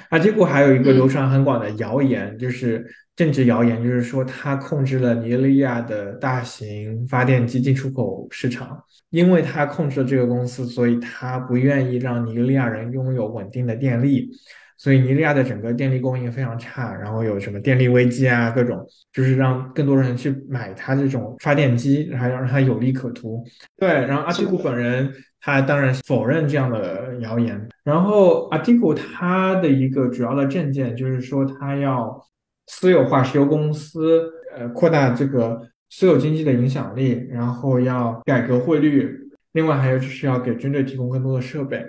[0.08, 2.84] 啊，结果还有一个流传很广的谣言，就是
[3.16, 14.28] 政治谣言，就是说他控制了尼日利亚的大型发电机进出口市场，因为他控制了这个公司，所以他不愿意让尼日利亚人拥有稳定的电力，
[14.76, 23.44] 所以尼日利亚的整个电力供应非常差，然后有什么电力危机啊，各种就是让更多人去买他这种发电机，还要让他有利可图。
[23.76, 25.12] 对，然后阿提古本人。
[25.46, 27.68] 他当然否认这样的谣言。
[27.84, 32.18] 然后阿提古他的一个主要的政见就是说，他要
[32.66, 35.60] 私有化石油公司，呃，扩大这个
[35.90, 39.14] 私有经济的影响力，然后要改革汇率，
[39.52, 41.84] 另外还有就是要给军队提供更多的设备。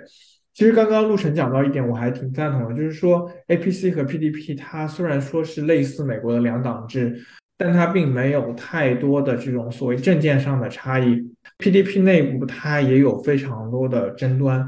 [0.54, 7.20] 其实刚刚陆晨讲到一点，我还挺赞同的，就是说 APC 和 PDP 它虽然说是类似美国的两党制。
[7.58, 14.62] 但它并没有太多的这种所谓政见上的差异，PDP 内部它也有非常多的争端。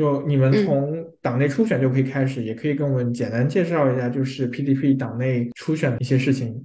[0.00, 6.64] 就你们从党内初选就可以开始，也可以跟我们简单介绍一下，就是 PDP 党内初选的一些事情。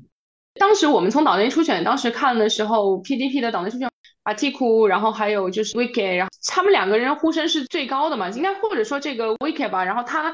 [0.53, 3.89] 当时我们从党内初选当时看的时候，PDP 的党内初选，
[4.23, 10.33] 阿提库，然后还有就是 Wiki，然后他们两个人呼声是最高的嘛，应该或者说这个 Wiki 吧，然后他。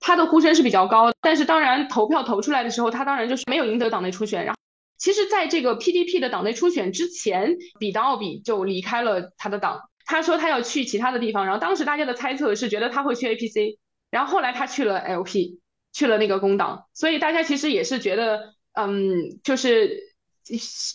[0.00, 4.58] 他的呼声是比较高，但是当然投票投出来的时候，他当然就是没有赢得党内初选，然后。
[4.96, 9.80] 其实，在这个 PDP 的党内初选之前，比达奥比就离开了他的党。
[10.08, 13.76] 他说他要去其他的地方，然后当时大家的猜测是觉得他会去 APC，
[14.10, 15.60] 然后后来他去了 LP，
[15.92, 16.86] 去了那个工党。
[16.94, 20.00] 所以大家其实也是觉得，嗯，就是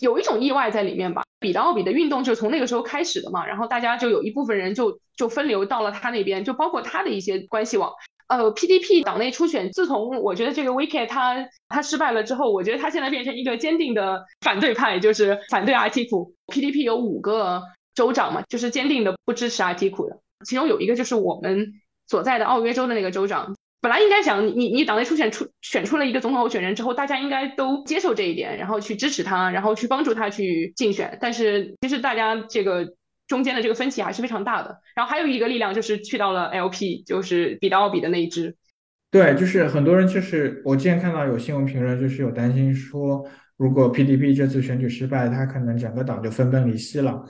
[0.02, 1.22] 有一种意外在里面吧。
[1.38, 7.92] 比达奥比的运动就从那个时候开始的嘛，然后大家就有一部分人就就分流到了他那边，就包括他的一些关系网。
[8.26, 16.34] 呃，PDP 党内初选，自从我觉得这个 Wiki 他他失败了之后，我觉得他现在变成一个坚定的反对派，就是反对 RT 库。
[16.46, 17.62] PDP 有五个
[17.94, 21.72] 州长嘛，就是坚定的不支持 RT 库的，其中有一个就是我们
[22.06, 23.54] 所在的奥约州的那个州长。
[23.80, 31.18] 本来应该讲，你你党内初选出选出了一个总统候选人之后，大家应该都接受这一点，然后去支持他，然后去帮助他去竞选。
[31.20, 32.94] 但是其实大家这个。
[33.26, 38.54] 中间的这个分歧还是非常大的，然后还有一个力量就是去到了 LP，就是比达奥比的那一支。
[39.10, 43.26] 对，就是很多人就是我之前看到有新闻评论，就是有担心说，
[43.56, 47.24] 如果 PDP 这次选举失败，他可能整个党就分崩离析了。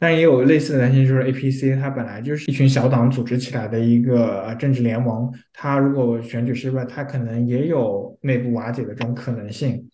[0.00, 9.86] 但也有类似的担心，就是 APC 它本来就是一群小党组织起来的一个政治联盟，它如果选举失败，它可能也有内部瓦解的这种可能性。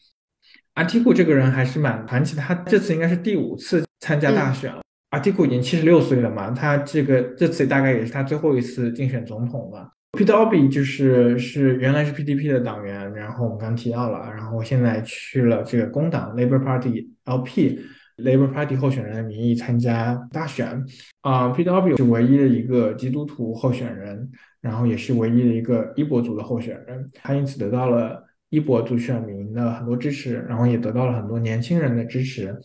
[0.74, 4.80] 阿提库这个人还是蛮传奇的，他这次应该是第五次参加大选了。
[5.10, 9.90] 阿提库已经七十六岁了嘛，他这个这次大概也是他最后一次竞选总统了。
[10.12, 17.80] Peter Obi 就是是原来是 PDP 的党员，然后我们刚提到了，然后现在去了这个工党 Labor Party LP。
[18.16, 20.84] Labor Party 候选人的名义参加大选
[21.20, 32.56] 啊，Peter o b i 是唯一的一个基督徒候选人，然后也是唯一的一个伊博族的候选人，他因此得到了伊博族选民的很多支持，然后也得到了很多年轻人的支持。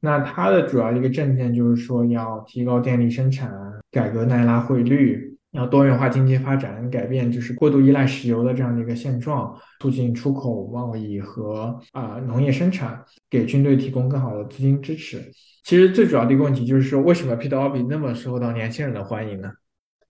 [0.00, 3.50] 那他的主要一个政见就是说要提高电力生产，
[3.90, 5.33] 改革奈拉汇率。
[5.54, 15.32] 要多元化经济发展，改变就是过度依赖石油的这样的一个现状，促进出口贸易和啊农业生产，给军队提供更好的资金支持。
[15.62, 19.52] 其实最主要的一个问题就是说，为什么 Peter Obi 那么受到年轻人的欢迎呢？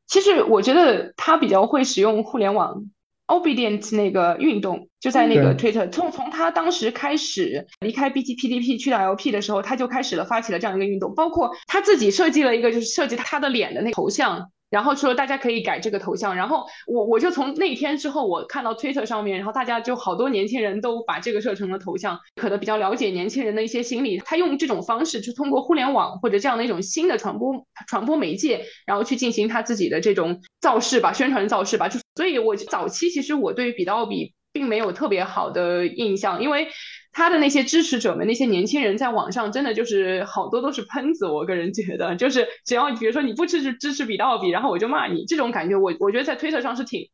[0.07, 2.87] 其实我觉得他比较会使用互联网
[3.27, 5.91] ，Obedient 那个运动就在那个 Twitter。
[5.91, 14.51] 从从他当时开始离开 BT PDP 去到 LP 的时候，他就开始了发起了这样一个运动，包括他自己设计了一个就是设计他的脸的那个头像。
[14.75, 36.67] 然后说大家可以改这个头像，然后我我就从那天之后，我看到 Twitter 上面，然后大家就好多年轻人都把这个设成了头像，可能比较了解年轻人的一些心理，他用这种方式，就通过互联网或者这样的一种新的传播传播媒介，然后去进行他自己的这种造势吧，宣传造势吧，就所以，我早期其实我对比奥比并没有特别好的印象，因为。
[37.15, 47.09] 他的那些支持者们，那些年轻人在网上真的就是好多都是喷子，我个人觉得，就是只要比如说你不支持支持比奥比，然后我就骂你，这种感觉我我觉得在推特上是挺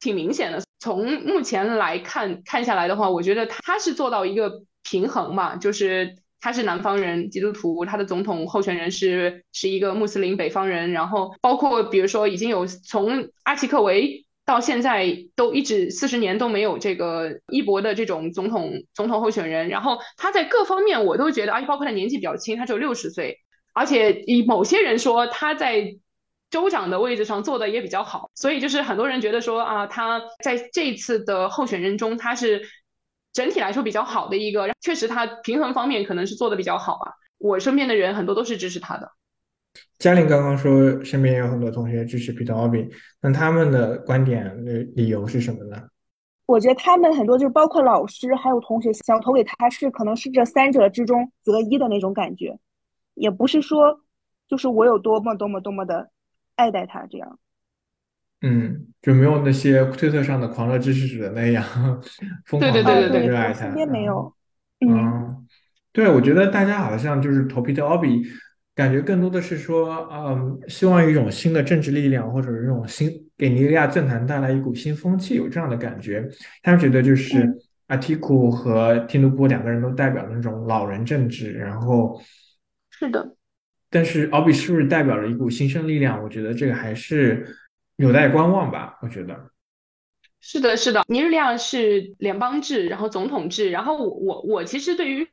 [0.00, 0.62] 挺明显的。
[0.80, 14.24] 从目前来看看下来的话，我觉得他是做到一个平衡嘛，就是他是南方人，基督徒，他的总统候选人是是一个穆斯林北方人，然后包括比如说已经有从阿奇克维。
[14.52, 23.38] 到现在都一直四十年都没有这个一博的这种总统总统候选人，然后他在各方面我都觉得，而且包括他年纪比较轻，他只有六十岁，
[23.72, 25.96] 而且以某些人说他在
[26.50, 32.60] 州长的位置上做的也比较好，所以就是很多人觉得说啊，他在这次的候选人中他是
[33.32, 39.10] 整体来说比较好的一个，确实他平衡方面可能是做的比较好啊，我身边的人很多都是支持他的。
[40.02, 42.90] 嘉玲刚刚说，身边有很多同学支持 Peter Obi，
[43.20, 45.80] 那他们的观点的理由是什么呢？
[46.44, 52.58] 我觉得他们很多就是包括老师还有同学想投给他，是可能是这三者之中择一的那种感觉，
[53.14, 54.00] 也不是说
[54.48, 56.10] 就是我有多么多么多么的
[56.56, 57.38] 爱戴他这样。
[58.40, 61.64] 嗯，就没有那些推特上的狂热支持者那样
[62.46, 63.66] 疯狂的热爱他。
[63.66, 64.34] 身边没有。
[64.80, 65.46] 嗯，
[65.92, 68.26] 对，我觉得大家好像就是投 Peter Obi。
[68.74, 76.26] 感觉更多的是说，嗯，希望一种新的政治力量，或者是这种新给尼日利亚政坛带来一股新风气，有这样的感觉。
[76.62, 77.46] 他们觉得就是
[77.88, 82.18] 阿提库和蒂努布两个人都代表那种老人政治，然后
[82.90, 83.36] 是的，
[83.90, 86.22] 但是奥比是不是代表了一股新生力量？
[86.22, 87.46] 我觉得这个还是
[87.96, 88.98] 有待观望吧。
[89.02, 89.38] 我觉得
[90.42, 95.26] 是的，是的，尼日利亚是联邦制，然后总统制，然后我我我其实对于。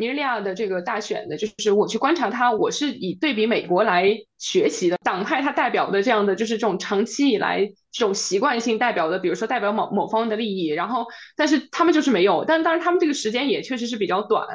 [0.00, 4.96] 尼日利亚的这个大选的，就是我去观察它，我是以对比美国来学习的。
[5.02, 11.04] 党派它代表的这样的，就是这种长期以来这种习惯性代表的，比如说代表某某方的利益，然后
[11.36, 14.46] 但是他们就是没有，但当然他们这个时间也确实是比较短，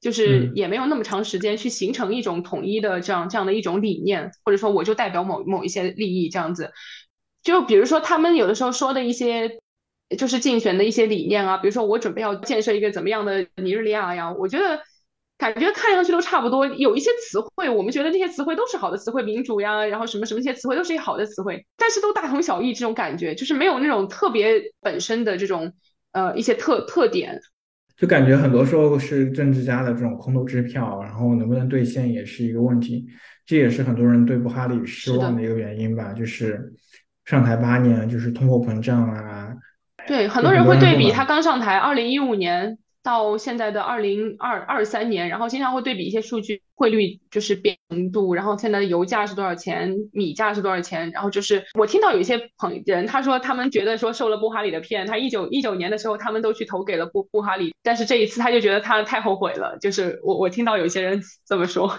[0.00, 6.72] 就是也没有那么长时间去形成一种统一的这样这样的一种理念，或者说我就代表某某一些利益这样子。
[7.42, 9.58] 就比如说他们有的时候说的一些。
[10.18, 14.30] 就是竞选的一些理念啊，比如说我准备要建设一个怎么样的尼日利亚呀？
[14.30, 14.78] 我觉得
[15.38, 25.72] 感觉看上去都差不多，有一些词汇，我们觉得那些词汇都是好的词汇，民主呀，然后什么什么一些词汇都是一些好的词汇，但是都大同小异，这种感觉就是没有那种特别本身的这种
[26.12, 27.40] 呃一些特特点，
[27.96, 33.06] 就感觉很多时候是政治家的这种空头支票，然后能不能兑现也是一个问题，
[33.46, 36.70] 这也是很多人对布哈里失望的一个原因吧，就是
[37.32, 39.56] 上台八年，就是通货膨胀啊。
[40.06, 47.78] 对，很多人会对比他刚上台，二零一五年到现在的二零二二三年，然后经常会对比一些数据，汇率就是贬
[48.12, 61.98] 度，然后现在的油价是多少钱，米价是多少钱，然后就是我听到有一些朋人他说他们觉得说受了布哈里的骗，他一九一九年的时候他们都去投给了布布哈里，但是这一次他就觉得他太后悔了，就是我我听到有些人这么说。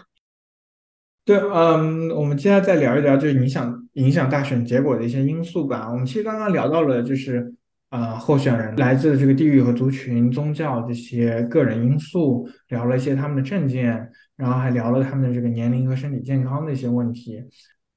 [1.26, 5.90] 对，嗯，我们接下来再聊一聊，就是你想影响大选结果的一些因素吧。
[5.90, 7.54] 我们其实刚刚聊到了，就是
[7.92, 17.42] 呃，候选人来自这个地域和族群、宗教这些个人因素，聊了一些他们的证件，然后还聊了他们的这个年龄和身体健康的一些问题。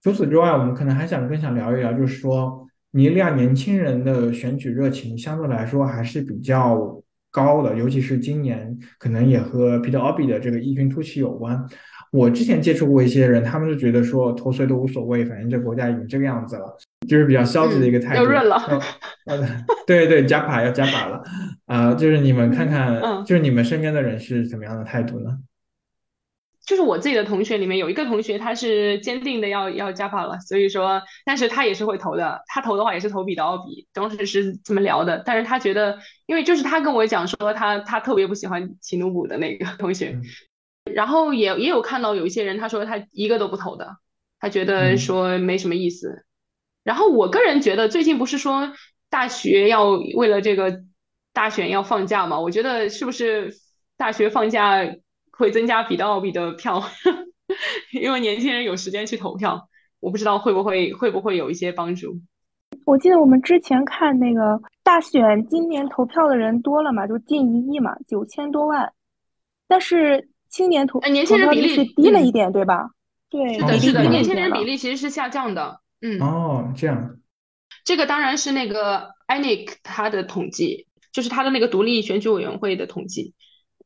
[0.05, 7.03] 除此之外，我们可能还想更想聊一聊，就是说尼日利亚年轻人的选举热情相对来说还是比较
[7.33, 11.61] 高的，尤其是今年，可能也和 Peter Obi 的这个异军突起有关。
[12.13, 16.77] 我之前接触过一些人，他们就觉得说投谁都无所谓，反正这国家已经这个样子了，
[17.09, 18.23] 就是比较消极的一个态度。
[18.23, 18.57] 要润了，
[19.27, 21.23] 呃，对对，加把要加把了，
[21.67, 25.39] 啊，就是你们看看，就是你们身边的人是怎么样的态度呢？
[26.67, 35.97] 就是我自己的同学里面有一个同学，他是坚定的要要加法了，所以说，但是他也是会投的，他投的话也是投比的奥比，当时是这么聊的，但是他觉得，
[36.27, 40.19] 因为就是他跟我讲说，他他特别不喜欢奇努补的那个同学。
[40.95, 43.97] 然后也也有看到有一些人，他说他一个都不投的，
[44.39, 46.25] 他觉得说没什么意思。
[46.85, 48.73] 然后我个人觉得，最近不是说
[49.11, 50.83] 大学要为了这个
[51.33, 52.39] 大选要放假嘛？
[52.39, 53.53] 我觉得是不是
[53.97, 54.87] 大学放假
[55.33, 56.83] 会增加比的奥比的票？
[57.93, 59.69] 因为年轻人有时间去投票，
[60.01, 62.21] 我不知道会不会会不会有一些帮助。
[62.85, 68.93] 我记得我们之前看那个大选，今年投票的人多了嘛，就近一亿嘛，九千多万，
[69.67, 70.29] 但是。
[70.57, 72.89] 青年投年轻人比例低了一点，对吧？
[73.29, 75.81] 对，是的，是的，年轻人比例其实是下降的。
[76.01, 77.17] 嗯，哦，这样，
[77.85, 83.35] 这个当然是那个 INIC 他的统计，就是他的那个独立选举委员会的统计。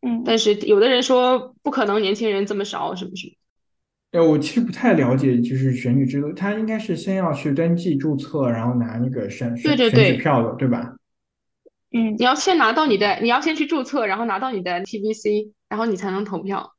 [0.02, 3.32] 嗯，但是有的人说不可能年轻人这么少，什么什么。
[4.12, 10.94] 哎，我其实不太了解，就是选举制度，他应该是先要去登记注册，然后拿那个选选选举票的，对吧？
[11.92, 16.76] 嗯，你要先拿到你的，你要先去注册，然后拿到你的 TVC，然后你才能投票。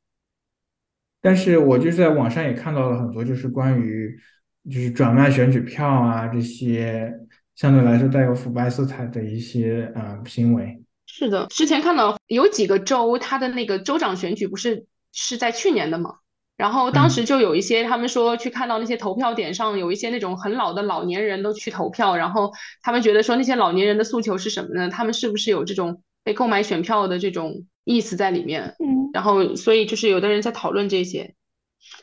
[1.20, 4.18] 但是我就是在网上也看到了很多，就是关于
[4.64, 7.12] 就是转卖选举票啊这些
[7.54, 10.82] 相对来说带有腐败色彩的一些啊行为。
[11.06, 16.14] 是的，之前看到有几个州，他的那个州长选举不是是在去年的吗？
[16.62, 22.52] 然后当时就有一些，他们说去看到那些投票点上有一些那种很老的老年人都去投票，然后
[22.82, 24.88] 他们觉得说那些老年人的诉求是什么呢？
[24.88, 28.76] 他们是不是有这种被购买选票的这种意思在里面？
[28.78, 31.34] 嗯，然后所以就是有的人在讨论这些。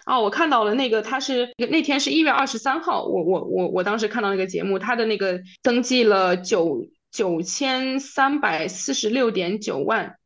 [0.06, 10.18] 哦，我看到了那个他是那天是一月二十三号，我我我我当时看到那个节目，他的那个登记了九九千三百四十六点九万，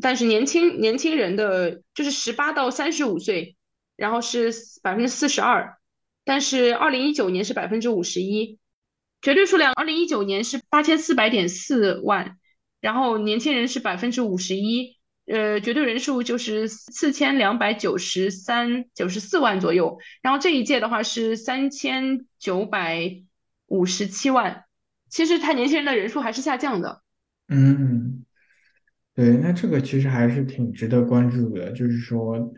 [0.00, 3.54] 但是年轻年轻人的就是十八到三十五岁。
[4.02, 4.50] 然后是
[4.82, 5.78] 百分之四十二，
[6.24, 8.58] 但是二零一九年是百分之五十一，
[9.20, 12.36] 绝对数量二零一九年是八千四百点四万，
[12.80, 14.96] 然后年轻人是百分之五十一，
[15.26, 23.22] 呃，绝对人数就是四千两百九十三九十四万左右，然后这一届的话是三千九百
[23.66, 24.64] 五十七万，
[25.08, 27.02] 其实他年轻人的人数还是下降的。
[27.46, 28.24] 嗯，
[29.14, 32.52] 对，那这个其实还是挺值得关注的，就是说。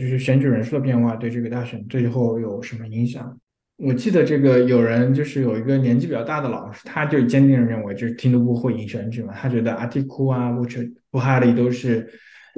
[0.00, 3.38] 就是选举人数的变化对这个大选最后有什么影响？
[3.76, 9.34] 我记得这个有人就是有一个年纪比较大的老师，他就坚定的认为就是听都不会赢选举嘛。
[9.34, 10.80] 他觉得阿蒂库啊、布彻、
[11.10, 12.08] 布哈里都是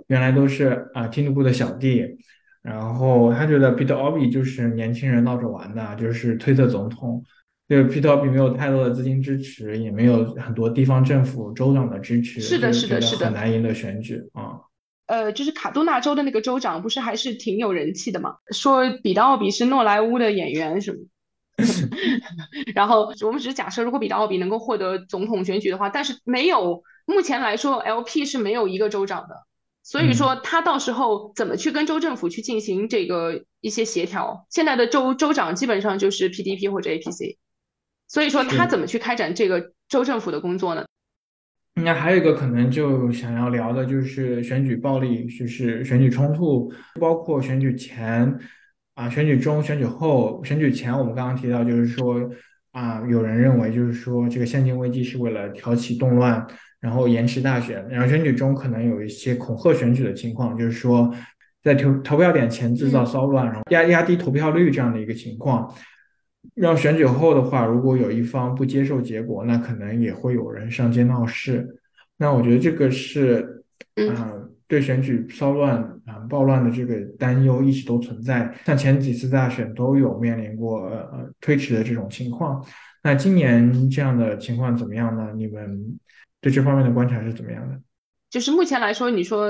[0.06, 2.16] 原来都是啊听都布的小弟，
[2.62, 7.24] 然后他觉得 Peter Obi 就是年轻人闹着玩的，就是推特总统。
[7.68, 14.51] 就是 Peter Obi 没有太多的资金支持，也没有很多地方政府州长的支持，是的，是的，是的，很难赢得选举啊。
[15.12, 18.36] 呃，就是卡杜纳州的那个州长，不是还是挺有人气的嘛？
[18.50, 21.00] 说比达奥比是诺莱乌的演员什么？
[22.74, 29.36] 然后我们只是假设，如果比达奥比能够获得总统选举的话，但是没有，目前来说，LP 是没有一个州长的，
[29.82, 34.46] 所以说他到时候怎么去跟州政府去进行这个一些协调？
[34.48, 37.36] 现在的州州长基本上就是 PDP 或者 APC，
[38.08, 40.86] 所以说他怎么去开展这个州政府的工作呢？
[41.74, 46.70] 那还有一个可能就想要聊的就是选举暴力，就是选举冲突，
[47.00, 48.38] 包括选举前
[48.94, 50.44] 啊、选举中、选举后。
[50.44, 52.30] 选举前我们刚刚提到，就是说
[52.72, 56.46] 啊，有人认为就是说这个现金危机是为了挑起动乱，
[56.78, 57.82] 然后延迟大选。
[57.88, 61.12] 然后选举中可能有一些恐吓选举的情况，就是说
[61.62, 65.74] 在投投票点前制造骚乱，然后压压低投票率这样的一个情况。
[66.54, 71.78] 让选举后的话，如果有一方不接受结果，那可能也会有人上街闹事。
[72.16, 73.64] 那我觉得这个是，
[73.94, 78.52] 嗯，对选举骚乱啊、暴乱的这个担忧一直都存在。
[78.66, 82.64] 像前几次大选都有面临过呃推迟的这种情况。
[83.02, 85.32] 那今年这样的情况怎么样呢？
[85.36, 85.98] 你们
[86.40, 87.80] 对这方面的观察是怎么样的？
[88.30, 89.48] 就是目前来说，你说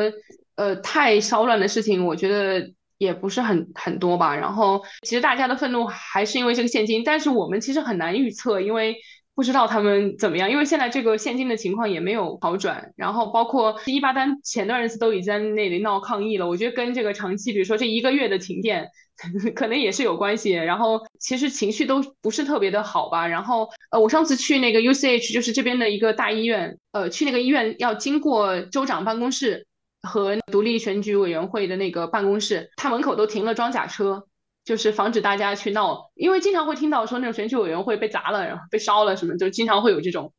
[0.56, 2.72] 呃太骚乱的事情，我觉得。
[3.02, 4.34] 也不是很很多吧。
[4.36, 8.96] 然后其实大家的愤怒还是因为这个现金，但是我们其实很难预测，因为
[9.34, 12.92] 不知道他们怎么样，因为现在这个现金的情况也没有好转。
[12.96, 18.88] 然后包括一八单前段日子都已经在那里闹抗议了，我觉得跟这个长期，比如说这一个月的停电。
[19.54, 23.28] 可能也是有关系，然后其实情绪都不是特别的好吧。
[23.28, 29.66] 然后呃，我上次去那个 UCH，就是这边的一个大医院，呃，去那个医院要经过州长办公室
[30.02, 34.26] 和独立选举委员会的那个办公室，他门口都停了装甲车，
[34.64, 40.32] 就是防止大家去闹，因为经常会听到说那种选举委员会被砸了，然后被烧了什么，就经常会有这种。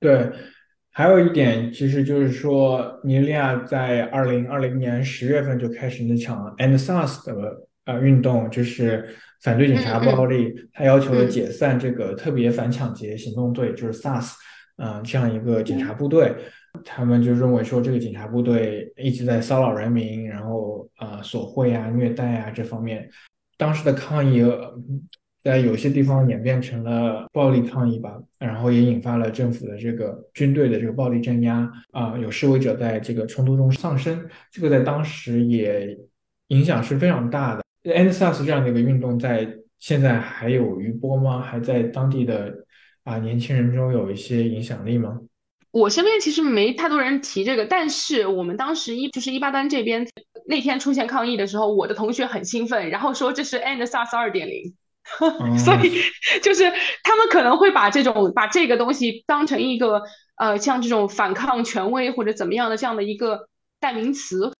[0.00, 0.30] 对，
[0.90, 7.68] 还有一点其实就是说，尼日利亚在二零二零年十月份就开始那场 End SARS 的。
[7.88, 14.34] 呃，运动就是反对警察暴力，他要求解散这个特别反抢劫行动队，就是 SARS，
[14.76, 16.36] 嗯，这样一个警察部队，
[16.84, 23.08] 他们就认为说这个警察部队一直在骚扰人民，然后呃索贿啊、虐待啊这方面，
[23.56, 24.42] 当时的抗议
[25.44, 35.96] 在有些地方演变成了暴力抗议吧，然后也引发了政府的这个军队的这个暴力镇压啊，有示威者在这个冲突中丧生，这个在当时也
[36.48, 37.62] 影响是非常大的。
[37.84, 39.48] NSAS 这样的一个运动在
[39.78, 41.40] 现在还有余波吗？
[41.40, 42.52] 还在当地的
[43.04, 45.18] 啊年轻人中有一些影响力吗？
[45.70, 50.08] 我身边其实没太多人提这个，但是我们当时一就是一八班这边
[50.46, 54.74] 那天出现抗议的时候，我的同学很兴奋，然后说这是 End SARS 二点零，
[55.58, 56.00] 所以
[56.42, 56.64] 就是
[57.02, 60.02] 他们可能会把这种把这个东西当成一个
[60.36, 63.48] 呃像这种反抗权威或者怎么样的这样的一个
[63.78, 64.52] 代名词。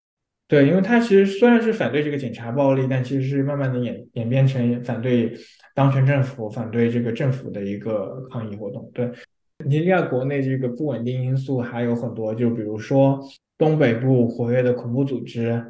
[0.46, 5.30] 对，因为他其实虽然是反对这个警察暴力，但其实是慢慢的演演变成反对
[5.74, 8.90] 当权政府、反对这个政府的一个抗议活动。
[8.94, 9.10] 对，
[9.68, 13.20] 尼日利亚国内这个不稳定因素还有很多，就比如说
[13.56, 15.62] 东北部活跃的恐怖组织，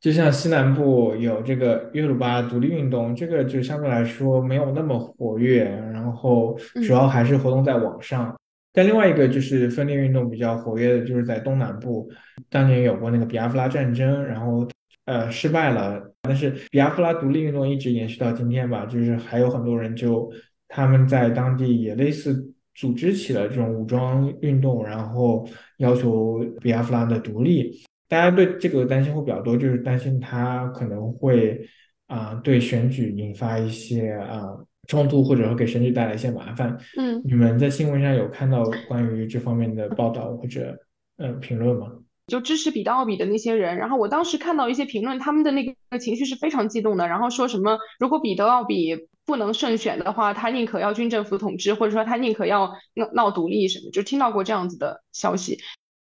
[0.00, 8.34] 就像西南部有这个约鲁巴独立运动，这个就相对来说没有那么活跃，然后主要还是活动在网上。
[8.72, 12.10] 但另外一个就是分裂运动比较活跃的，就是在东南部，
[12.50, 14.66] 当年有过那个比亚夫拉战争，然后
[15.04, 20.28] 呃失败了，但是比亚夫拉独立运动一直延续到今天吧，就是还有很多人就
[20.66, 25.48] 他们在当地也类似组织起了这种武装运动，然后
[25.78, 27.72] 要求比亚夫拉的独立。
[28.08, 31.60] 大家对这个担心会比较多，就是担心他可能会
[32.06, 34.42] 啊对选举引发一些啊。
[34.86, 36.76] 冲突或者说给选举带来一些麻烦。
[36.98, 40.76] 嗯，你们在新闻上有看到关于这方面的报道或者
[41.16, 41.90] 呃评论吗？
[42.26, 48.94] 就支持比特奥比的那些人，然后我当时看到一些评论，他们的那个情绪是非常激动的，然后说什么如果彼得奥比
[49.26, 55.58] 不能胜选的话，他宁可要军政府统治，或者说他宁可要闹闹独立什么，就听到过这样子的消息。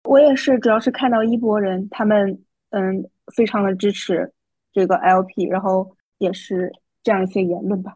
[0.04, 3.04] 我也是，主要是看到一波人，他们嗯
[3.34, 4.32] 非常的支持
[4.72, 7.94] 这个 LP，然后也是这样一些言论吧。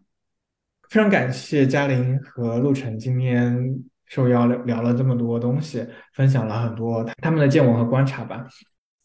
[0.88, 8.46] 非常感谢嘉玲和陆晨今天受邀聊聊了这么多东西，分享了很多他们的见闻和观察吧。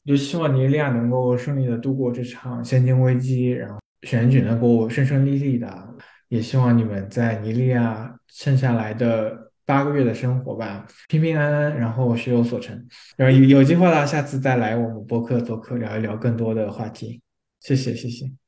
[0.04, 5.96] 就希望尼日利亚能够顺利的度过这场现金危机，然后选举能够顺顺利利的。
[6.30, 12.76] 也希望你们在尼利亚剩下来的八个月的生活吧，平平安安，然后学有所成。
[13.16, 17.22] 然后有有计划的，下次再来我们播客做客，聊一聊更多的话题。
[17.62, 18.47] 谢谢，谢谢。